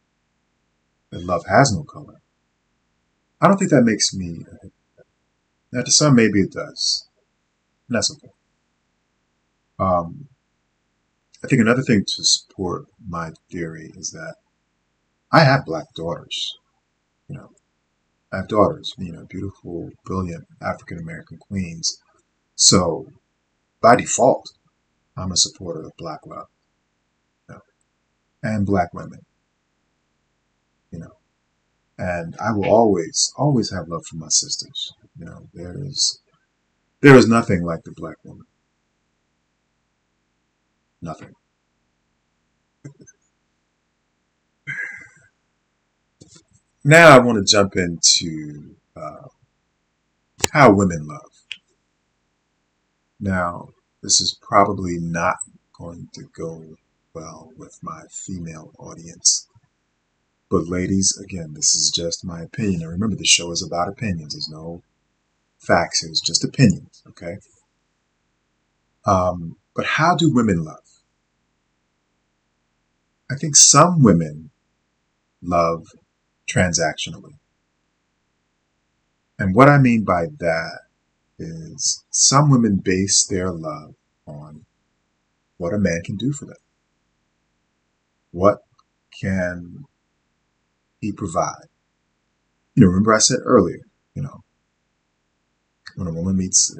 [1.11, 2.20] that love has no color,
[3.41, 4.67] I don't think that makes me a
[5.73, 7.09] Now, to some, maybe it does.
[7.89, 8.33] And that's okay.
[9.79, 10.29] Um,
[11.43, 14.35] I think another thing to support my theory is that
[15.33, 16.55] I have black daughters.
[17.29, 17.51] You know,
[18.33, 21.97] I have daughters, you know, beautiful, brilliant African American queens.
[22.57, 23.07] So,
[23.81, 24.51] by default,
[25.17, 26.49] I'm a supporter of black love
[27.49, 27.61] you know,
[28.43, 29.21] and black women.
[32.01, 34.95] And I will always, always have love for my sisters.
[35.19, 36.19] You know, there is,
[37.03, 38.47] there is nothing like the black woman.
[41.03, 41.35] Nothing.
[46.85, 49.29] now I want to jump into uh,
[50.55, 51.21] how women love.
[53.21, 53.69] Now,
[54.03, 55.37] this is probably not
[55.79, 56.65] going to go
[57.13, 59.50] well with my female audience.
[60.51, 62.83] But ladies, again, this is just my opinion.
[62.83, 64.35] And remember, the show is about opinions.
[64.35, 64.83] There's no
[65.59, 66.03] facts.
[66.03, 67.37] It's just opinions, okay?
[69.07, 70.85] Um, but how do women love?
[73.31, 74.51] I think some women
[75.41, 75.87] love
[76.53, 77.39] transactionally.
[79.39, 80.81] And what I mean by that
[81.39, 83.95] is some women base their love
[84.27, 84.67] on
[85.59, 86.57] what a man can do for them.
[88.33, 88.59] What
[89.19, 89.85] can
[91.01, 91.67] he provide?
[92.75, 93.81] You know, remember I said earlier,
[94.15, 94.43] you know,
[95.97, 96.77] when a woman meets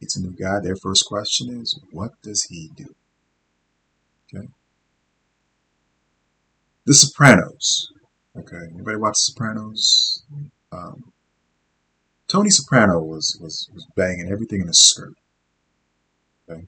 [0.00, 2.94] meets a new guy, their first question is, what does he do?
[4.34, 4.48] Okay.
[6.86, 7.88] The Sopranos.
[8.36, 10.24] Okay, anybody watch The Sopranos?
[10.72, 11.12] Um,
[12.26, 15.14] Tony Soprano was, was was banging everything in his skirt.
[16.48, 16.66] Okay,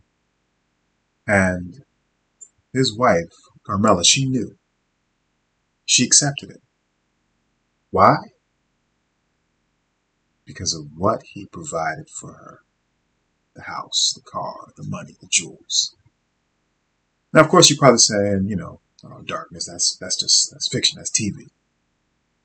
[1.27, 1.83] and
[2.73, 3.33] his wife
[3.67, 4.57] Carmela, she knew.
[5.85, 6.63] She accepted it.
[7.97, 8.17] Why?
[10.45, 12.59] Because of what he provided for her
[13.55, 15.97] the house, the car, the money, the jewels.
[17.33, 20.99] Now, of course, you're probably saying, you know, oh, darkness, that's, that's just, that's fiction,
[20.99, 21.47] that's TV.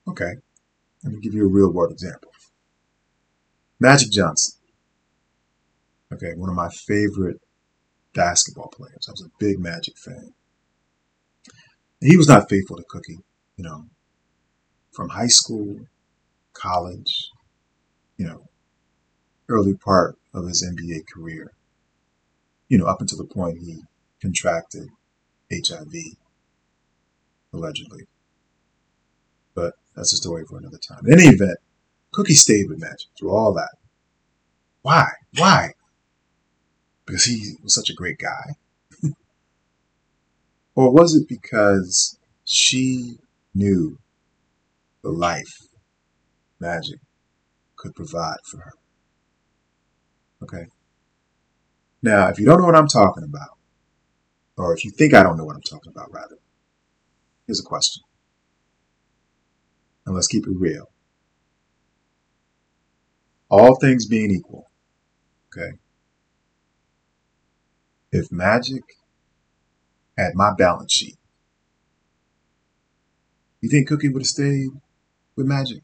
[0.08, 0.36] Okay,
[1.04, 2.30] let me give you a real world example.
[3.78, 4.58] Magic Johnson.
[6.14, 7.42] Okay, one of my favorite
[8.14, 9.06] basketball players.
[9.06, 10.32] I was a big Magic fan.
[12.00, 13.18] He was not faithful to Cookie,
[13.58, 13.84] you know,
[14.92, 15.80] from high school,
[16.52, 17.30] college,
[18.16, 18.46] you know,
[19.48, 21.52] early part of his NBA career.
[22.68, 23.82] You know, up until the point he
[24.20, 24.88] contracted
[25.50, 25.92] HIV,
[27.52, 28.06] allegedly.
[29.54, 31.02] But that's a story for another time.
[31.06, 31.58] In any event,
[32.12, 33.76] Cookie stayed with Magic through all that.
[34.82, 35.08] Why?
[35.36, 35.72] Why?
[37.04, 38.54] Because he was such a great guy?
[40.74, 43.18] or was it because she
[43.54, 43.98] knew
[45.02, 45.68] the life
[46.60, 47.00] Magic
[47.76, 48.72] could provide for her?
[50.42, 50.66] Okay.
[52.02, 53.58] Now, if you don't know what I'm talking about,
[54.56, 56.36] or if you think I don't know what I'm talking about, rather,
[57.46, 58.02] here's a question.
[60.06, 60.86] And let's keep it real.
[63.48, 64.70] All things being equal,
[65.48, 65.76] okay?
[68.10, 68.82] If magic
[70.16, 71.16] had my balance sheet,
[73.60, 74.70] you think Cookie would have stayed
[75.36, 75.82] with magic?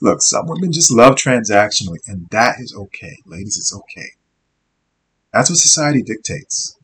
[0.00, 3.16] Look, some women just love transactionally, and that is okay.
[3.26, 4.10] Ladies, it's okay.
[5.32, 6.76] That's what society dictates.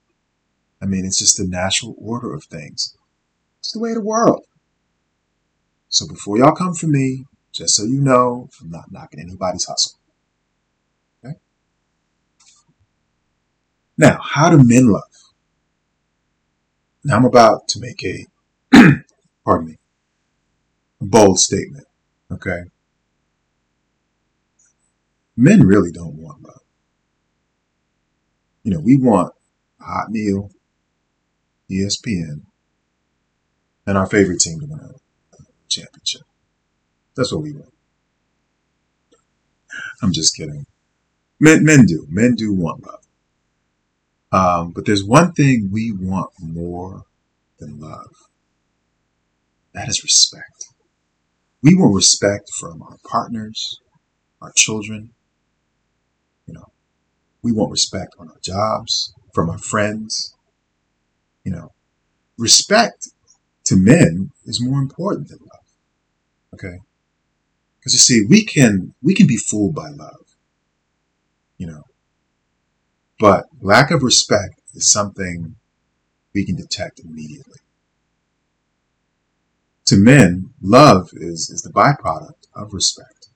[0.81, 2.97] I mean, it's just the natural order of things.
[3.61, 4.45] It's the way of the world.
[5.89, 9.99] So before y'all come for me, just so you know, I'm not knocking anybody's hustle.
[11.25, 11.35] Okay?
[13.97, 15.03] Now, how do men love?
[17.05, 18.27] Now I'm about to make a,
[19.49, 19.79] pardon me,
[21.01, 21.87] a bold statement.
[22.31, 22.65] Okay?
[25.39, 26.61] Men really don't want love.
[28.63, 29.33] You know, we want
[29.81, 30.51] a hot meal,
[31.71, 32.43] ESPN,
[33.87, 35.39] and our favorite team to win a
[35.69, 36.27] championship.
[37.17, 37.73] That's what we want.
[40.03, 40.67] I'm just kidding.
[41.41, 42.07] Men, men do.
[42.11, 43.07] Men do want love.
[44.31, 47.05] Um, but there's one thing we want more
[47.59, 48.28] than love.
[49.79, 50.67] That is respect.
[51.63, 53.79] We want respect from our partners,
[54.43, 55.11] our children.
[56.47, 56.67] You know,
[57.43, 60.35] we want respect on our jobs, from our friends.
[61.45, 61.69] You know,
[62.37, 63.09] respect
[63.67, 65.67] to men is more important than love.
[66.55, 66.79] Okay?
[67.79, 70.27] Because you see, we can we can be fooled by love.
[71.57, 71.83] You know.
[73.21, 75.55] But lack of respect is something
[76.35, 77.61] we can detect immediately.
[79.89, 83.29] To men, love is, is the byproduct of respect.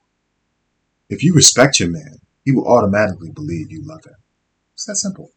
[1.08, 4.16] If you respect your man, he will automatically believe you love him.
[4.74, 5.30] It's that simple.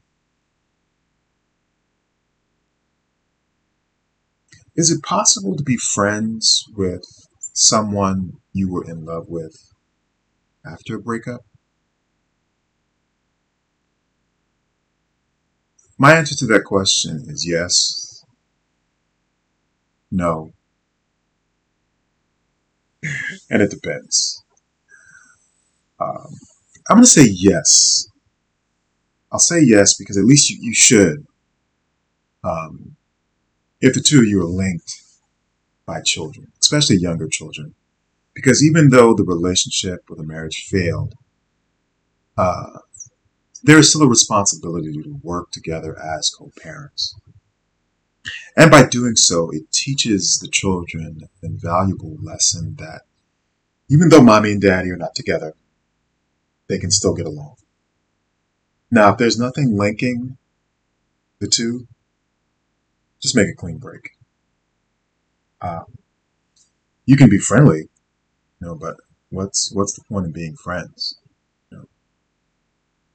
[4.76, 7.06] Is it possible to be friends with
[7.54, 9.56] someone you were in love with
[10.66, 11.44] after a breakup?
[15.98, 18.26] My answer to that question is yes,
[20.12, 20.52] no,
[23.50, 24.44] and it depends.
[26.00, 26.28] Um,
[26.90, 28.08] I'm going to say yes.
[29.32, 31.26] I'll say yes because at least you, you should.
[32.44, 32.96] Um,
[33.82, 35.02] if the two of you are linked
[35.86, 37.76] by children, especially younger children,
[38.34, 41.16] because even though the relationship or the marriage failed,
[42.38, 42.80] uh,
[43.64, 47.16] there is still a responsibility to work together as co-parents.
[48.58, 53.02] And by doing so, it teaches the children an invaluable lesson that
[53.90, 55.54] even though mommy and daddy are not together,
[56.68, 57.56] they can still get along.
[58.90, 60.38] Now, if there's nothing linking
[61.40, 61.88] the two,
[63.22, 64.12] just make a clean break.
[65.62, 65.86] Um,
[67.06, 67.90] you can be friendly,
[68.62, 68.98] you know, but
[69.30, 71.18] what's what's the point of being friends?
[71.72, 71.86] You know?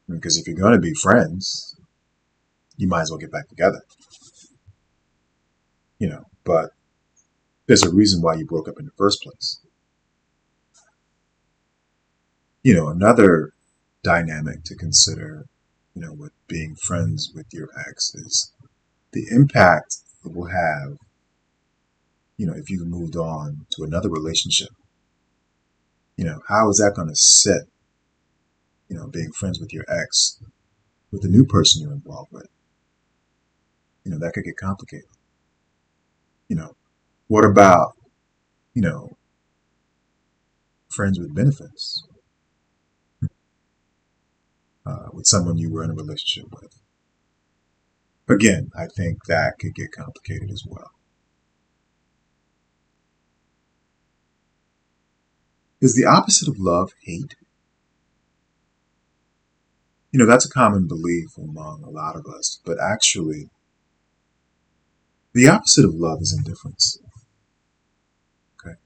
[0.08, 1.76] Because if you're going to be friends,
[2.76, 3.82] you might as well get back together.
[6.00, 6.70] You know, but
[7.66, 9.60] there's a reason why you broke up in the first place.
[12.64, 13.52] You know, another
[14.02, 15.46] dynamic to consider,
[15.94, 18.52] you know, with being friends with your ex is
[19.12, 20.96] the impact it will have,
[22.36, 24.70] you know, if you moved on to another relationship.
[26.16, 27.62] You know, how is that going to sit,
[28.88, 30.40] you know, being friends with your ex
[31.12, 32.48] with the new person you're involved with?
[34.04, 35.06] You know, that could get complicated.
[36.50, 36.74] You know,
[37.28, 37.92] what about,
[38.74, 39.16] you know,
[40.88, 42.02] friends with benefits?
[44.84, 46.74] Uh, with someone you were in a relationship with.
[48.28, 50.90] Again, I think that could get complicated as well.
[55.80, 57.36] Is the opposite of love hate?
[60.10, 63.50] You know, that's a common belief among a lot of us, but actually,
[65.32, 66.98] the opposite of love is indifference.
[68.58, 68.76] Okay?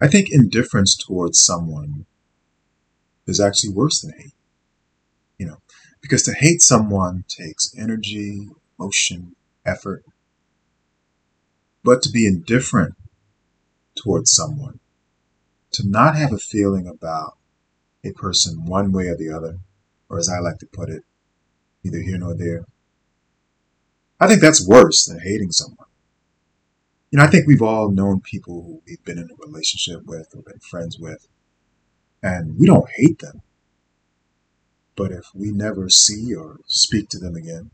[0.00, 2.06] I think indifference towards someone
[3.26, 4.34] is actually worse than hate.
[5.38, 5.56] You know,
[6.02, 8.48] because to hate someone takes energy,
[8.78, 10.04] emotion, effort.
[11.82, 12.94] But to be indifferent
[13.94, 14.80] towards someone,
[15.72, 17.38] to not have a feeling about
[18.04, 19.58] a person one way or the other,
[20.08, 21.04] or as I like to put it,
[21.82, 22.64] neither here nor there,
[24.20, 25.86] I think that's worse than hating someone.
[27.10, 30.28] You know, I think we've all known people who we've been in a relationship with
[30.34, 31.26] or been friends with,
[32.22, 33.42] and we don't hate them.
[34.94, 37.70] But if we never see or speak to them again,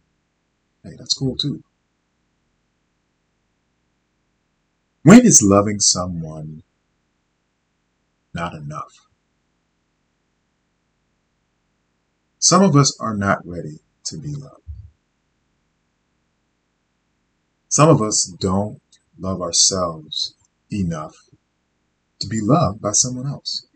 [0.84, 1.64] hey, that's cool too.
[5.02, 6.62] When is loving someone
[8.32, 9.08] not enough?
[12.38, 14.65] Some of us are not ready to be loved.
[17.76, 18.80] Some of us don't
[19.18, 20.34] love ourselves
[20.72, 21.14] enough
[22.20, 23.66] to be loved by someone else.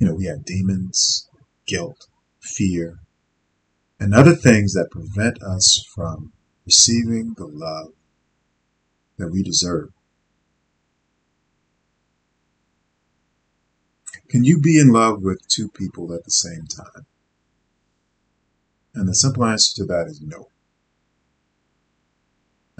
[0.00, 1.28] You know, we have demons,
[1.68, 2.08] guilt,
[2.40, 2.98] fear,
[4.00, 6.32] and other things that prevent us from
[6.66, 7.92] receiving the love
[9.18, 9.90] that we deserve.
[14.28, 17.06] Can you be in love with two people at the same time?
[18.96, 20.48] And the simple answer to that is no.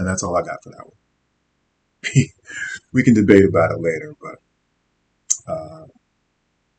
[0.03, 2.25] And that's all I got for that one.
[2.93, 4.41] we can debate about it later, but
[5.47, 5.87] uh,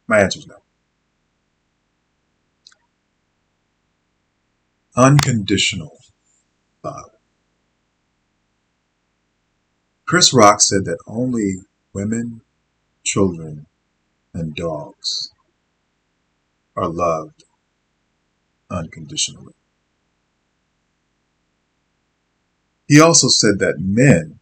[0.08, 0.58] my answer is no.
[4.98, 5.98] Unconditional
[6.84, 7.12] love.
[10.06, 11.60] Chris Rock said that only
[11.94, 12.42] women,
[13.06, 13.68] children,
[14.34, 15.32] and dogs
[16.76, 17.46] are loved
[18.70, 19.54] unconditionally.
[22.88, 24.40] He also said that men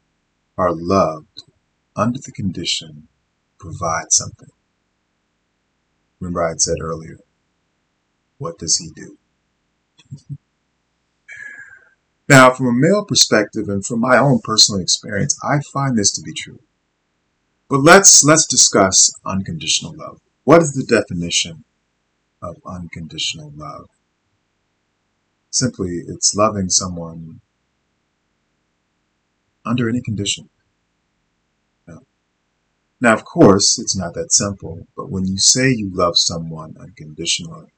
[0.58, 1.44] are loved
[1.96, 3.08] under the condition
[3.60, 4.50] provide something.
[6.20, 7.18] Remember I had said earlier,
[8.38, 9.18] what does he do?
[12.30, 16.22] now, from a male perspective and from my own personal experience, I find this to
[16.22, 16.60] be true.
[17.70, 20.20] But let's let's discuss unconditional love.
[20.44, 21.64] What is the definition
[22.42, 23.88] of unconditional love?
[25.52, 27.42] Simply, it's loving someone
[29.66, 30.50] under any condition.
[33.02, 37.72] Now, of course, it's not that simple, but when you say you love someone unconditionally,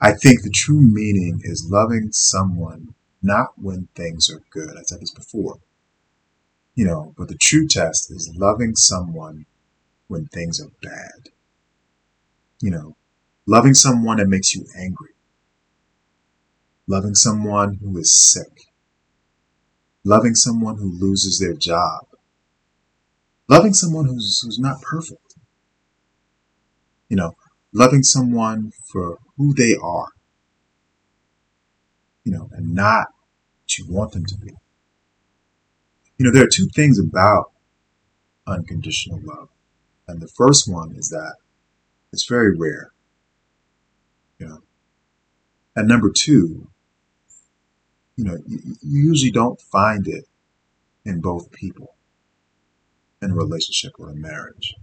[0.00, 4.78] I think the true meaning is loving someone not when things are good.
[4.78, 5.58] I said this before.
[6.74, 9.44] You know, but the true test is loving someone
[10.08, 11.30] when things are bad.
[12.60, 12.96] You know,
[13.46, 15.12] loving someone that makes you angry.
[16.86, 18.68] Loving someone who is sick
[20.04, 22.06] loving someone who loses their job,
[23.48, 25.34] loving someone who's, who's not perfect,
[27.08, 27.34] you know,
[27.72, 30.08] loving someone for who they are,
[32.24, 33.06] you know, and not
[33.62, 34.52] what you want them to be.
[36.16, 37.52] You know, there are two things about
[38.46, 39.48] unconditional love.
[40.06, 41.36] And the first one is that
[42.12, 42.90] it's very rare.
[44.38, 44.58] You know.
[45.74, 46.68] And number two
[48.16, 50.24] you know, you, you usually don't find it
[51.04, 51.94] in both people
[53.20, 54.74] in a relationship or a marriage.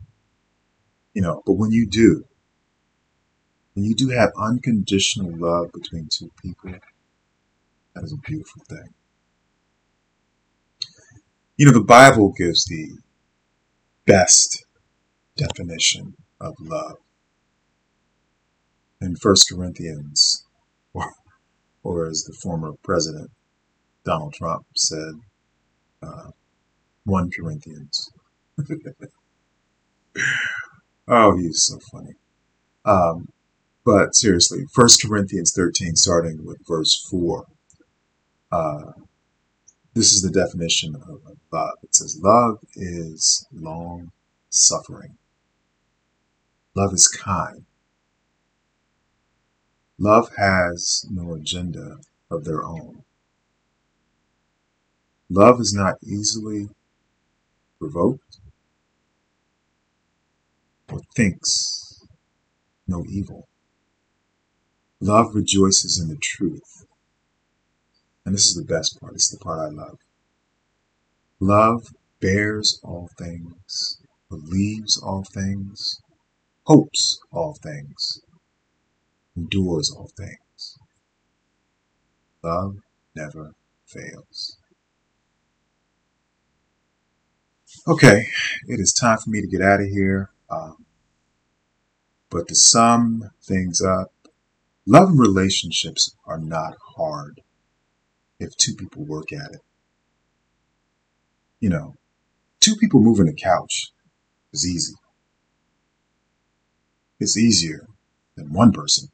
[1.14, 2.26] You know, but when you do,
[3.74, 6.72] when you do have unconditional love between two people,
[7.94, 8.94] that is a beautiful thing.
[11.58, 12.98] You know, the Bible gives the
[14.06, 14.66] best
[15.38, 16.98] definition of love.
[19.00, 20.46] In 1 Corinthians,
[20.94, 21.12] or
[21.84, 23.32] as the former president
[24.04, 25.14] Donald Trump said,
[26.02, 26.32] uh,
[27.06, 28.10] 1 Corinthians.
[31.08, 32.14] oh, he's so funny.
[32.86, 33.30] Um,
[33.84, 37.46] but seriously, 1 Corinthians 13, starting with verse 4,
[38.52, 38.92] uh,
[39.94, 41.22] this is the definition of
[41.52, 41.78] love.
[41.84, 44.12] It says, Love is long
[44.50, 45.18] suffering.
[46.76, 47.66] Love is kind.
[50.04, 51.98] Love has no agenda
[52.32, 53.04] of their own.
[55.30, 56.68] Love is not easily
[57.78, 58.40] provoked
[60.92, 62.00] or thinks
[62.88, 63.48] no evil.
[65.00, 66.84] Love rejoices in the truth.
[68.26, 69.16] And this is the best part.
[69.16, 70.00] Is the part I love.
[71.40, 71.84] Love
[72.20, 76.02] bears all things, believes all things,
[76.66, 78.20] hopes all things,
[79.36, 80.78] endures all things.
[82.44, 82.78] Love
[83.16, 83.54] never
[83.86, 84.58] fails.
[87.88, 88.26] Okay,
[88.68, 90.30] it is time for me to get out of here.
[90.50, 90.86] Um,
[92.30, 94.12] but to sum things up,
[94.86, 97.42] love and relationships are not hard
[98.40, 99.62] if two people work at it.
[101.60, 101.96] You know,
[102.60, 103.92] two people moving a couch
[104.52, 104.96] is easy.
[107.20, 107.88] It's easier
[108.36, 109.10] than one person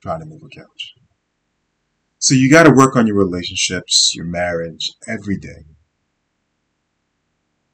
[0.00, 0.94] trying to move a couch.
[2.18, 5.64] So you got to work on your relationships, your marriage every day.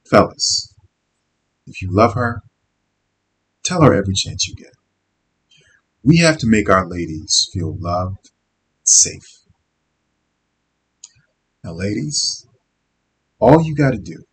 [0.08, 0.74] Fellas,
[1.66, 2.42] if you love her,
[3.64, 4.72] tell her every chance you get.
[6.02, 8.30] We have to make our ladies feel loved,
[8.82, 9.42] safe.
[11.64, 12.46] Now, ladies,
[13.38, 14.24] all you got to do,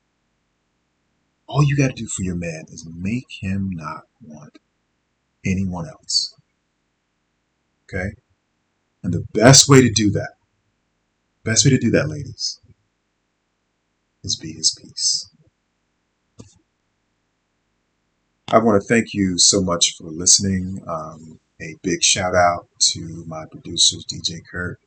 [1.47, 4.57] all you got to do for your man is make him not want
[5.45, 6.35] anyone else.
[7.93, 8.11] Okay?
[9.03, 10.33] And the best way to do that,
[11.43, 12.59] best way to do that, ladies,
[14.23, 15.29] is be his peace.
[18.51, 20.79] I want to thank you so much for listening.
[20.87, 24.79] Um, a big shout out to my producers, DJ Kurt,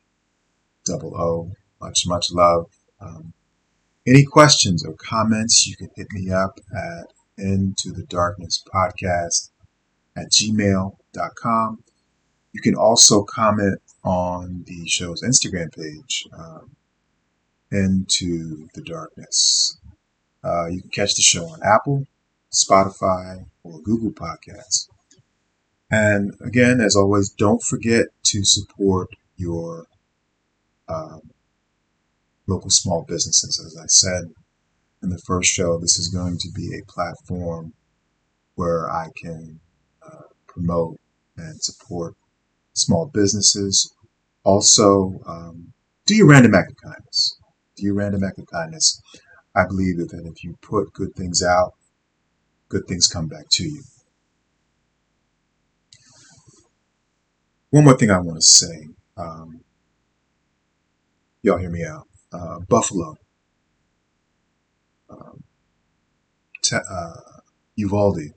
[0.85, 1.51] Double O.
[1.81, 2.65] Much, much love.
[2.99, 3.33] Um,
[4.05, 9.49] any questions or comments, you can hit me up at Into the Darkness Podcast
[10.17, 11.83] at gmail.com.
[12.53, 16.75] You can also comment on the show's Instagram page, um,
[17.71, 19.77] Into the Darkness.
[20.43, 22.05] Uh, you can catch the show on Apple,
[22.51, 24.87] Spotify, or Google Podcasts.
[25.89, 29.85] And again, as always, don't forget to support your
[30.87, 31.21] um,
[32.47, 33.63] local small businesses.
[33.65, 34.33] As I said
[35.01, 37.73] in the first show, this is going to be a platform
[38.55, 39.59] where I can
[40.05, 40.99] uh, promote
[41.37, 42.15] and support
[42.73, 43.93] small businesses.
[44.43, 45.73] Also, um,
[46.05, 47.37] do your random act of kindness.
[47.75, 49.01] Do your random act of kindness.
[49.55, 51.73] I believe that if you put good things out,
[52.69, 53.83] good things come back to you.
[57.69, 58.87] One more thing I want to say.
[59.17, 59.61] Um,
[61.41, 62.07] y'all hear me out.
[62.31, 63.15] Uh, Buffalo,
[65.09, 65.43] um,
[66.63, 67.13] te- uh,
[67.75, 68.33] Uvalde,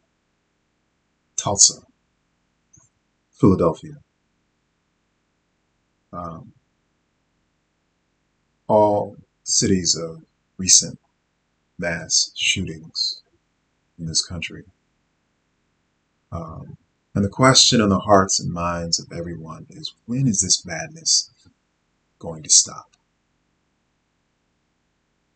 [1.37, 1.81] Tulsa,
[3.33, 3.95] Philadelphia.
[6.17, 6.53] Um,
[8.69, 10.23] all cities of
[10.57, 10.99] recent
[11.79, 13.23] mass shootings
[13.99, 14.65] in this country.
[16.33, 16.79] Um,
[17.15, 21.31] and the question on the hearts and minds of everyone is when is this madness
[22.19, 22.91] going to stop?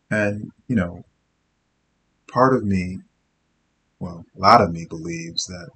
[0.09, 1.05] And, you know,
[2.27, 2.99] part of me,
[3.99, 5.69] well, a lot of me believes that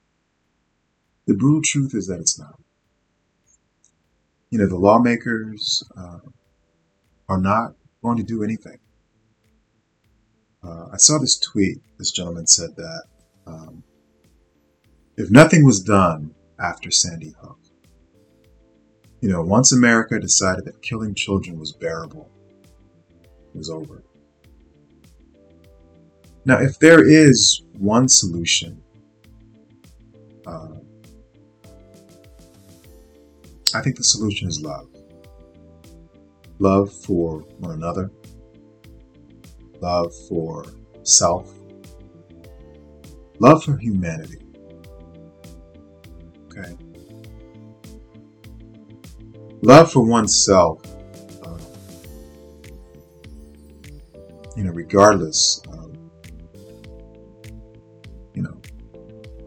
[1.25, 2.59] the brutal truth is that it's not.
[4.55, 6.19] You know, the lawmakers uh,
[7.27, 8.79] are not going to do anything.
[10.63, 11.79] Uh, I saw this tweet.
[11.99, 13.03] This gentleman said that
[13.45, 13.83] um,
[15.17, 17.59] if nothing was done after Sandy Hook,
[19.19, 22.31] you know, once America decided that killing children was bearable,
[23.23, 24.05] it was over.
[26.45, 28.81] Now, if there is one solution,
[30.47, 30.75] uh,
[33.76, 34.88] I think the solution is love.
[36.59, 38.09] Love for one another,
[39.82, 40.65] love for
[41.03, 41.53] self,
[43.39, 44.39] love for humanity.
[46.45, 46.78] Okay?
[49.61, 50.82] Love for oneself,
[51.45, 51.57] uh,
[54.55, 55.93] you know, regardless of,
[58.34, 58.57] you know,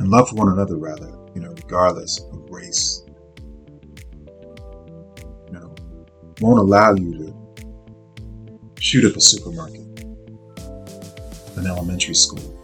[0.00, 3.06] and love for one another, rather, you know, regardless of race,
[6.40, 9.88] won't allow you to shoot up a supermarket
[11.58, 12.54] an elementary school.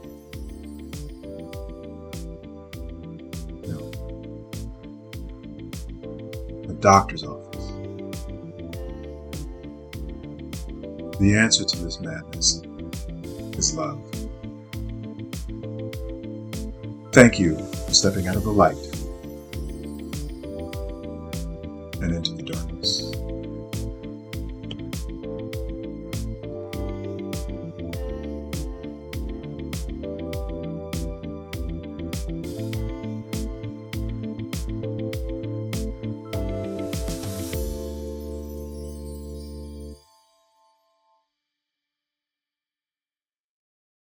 [6.69, 7.67] A doctor's office.
[11.19, 12.63] The answer to this madness
[13.59, 14.01] is love.
[17.13, 17.57] Thank you
[17.87, 18.77] for stepping out of the light
[22.03, 22.44] and into the.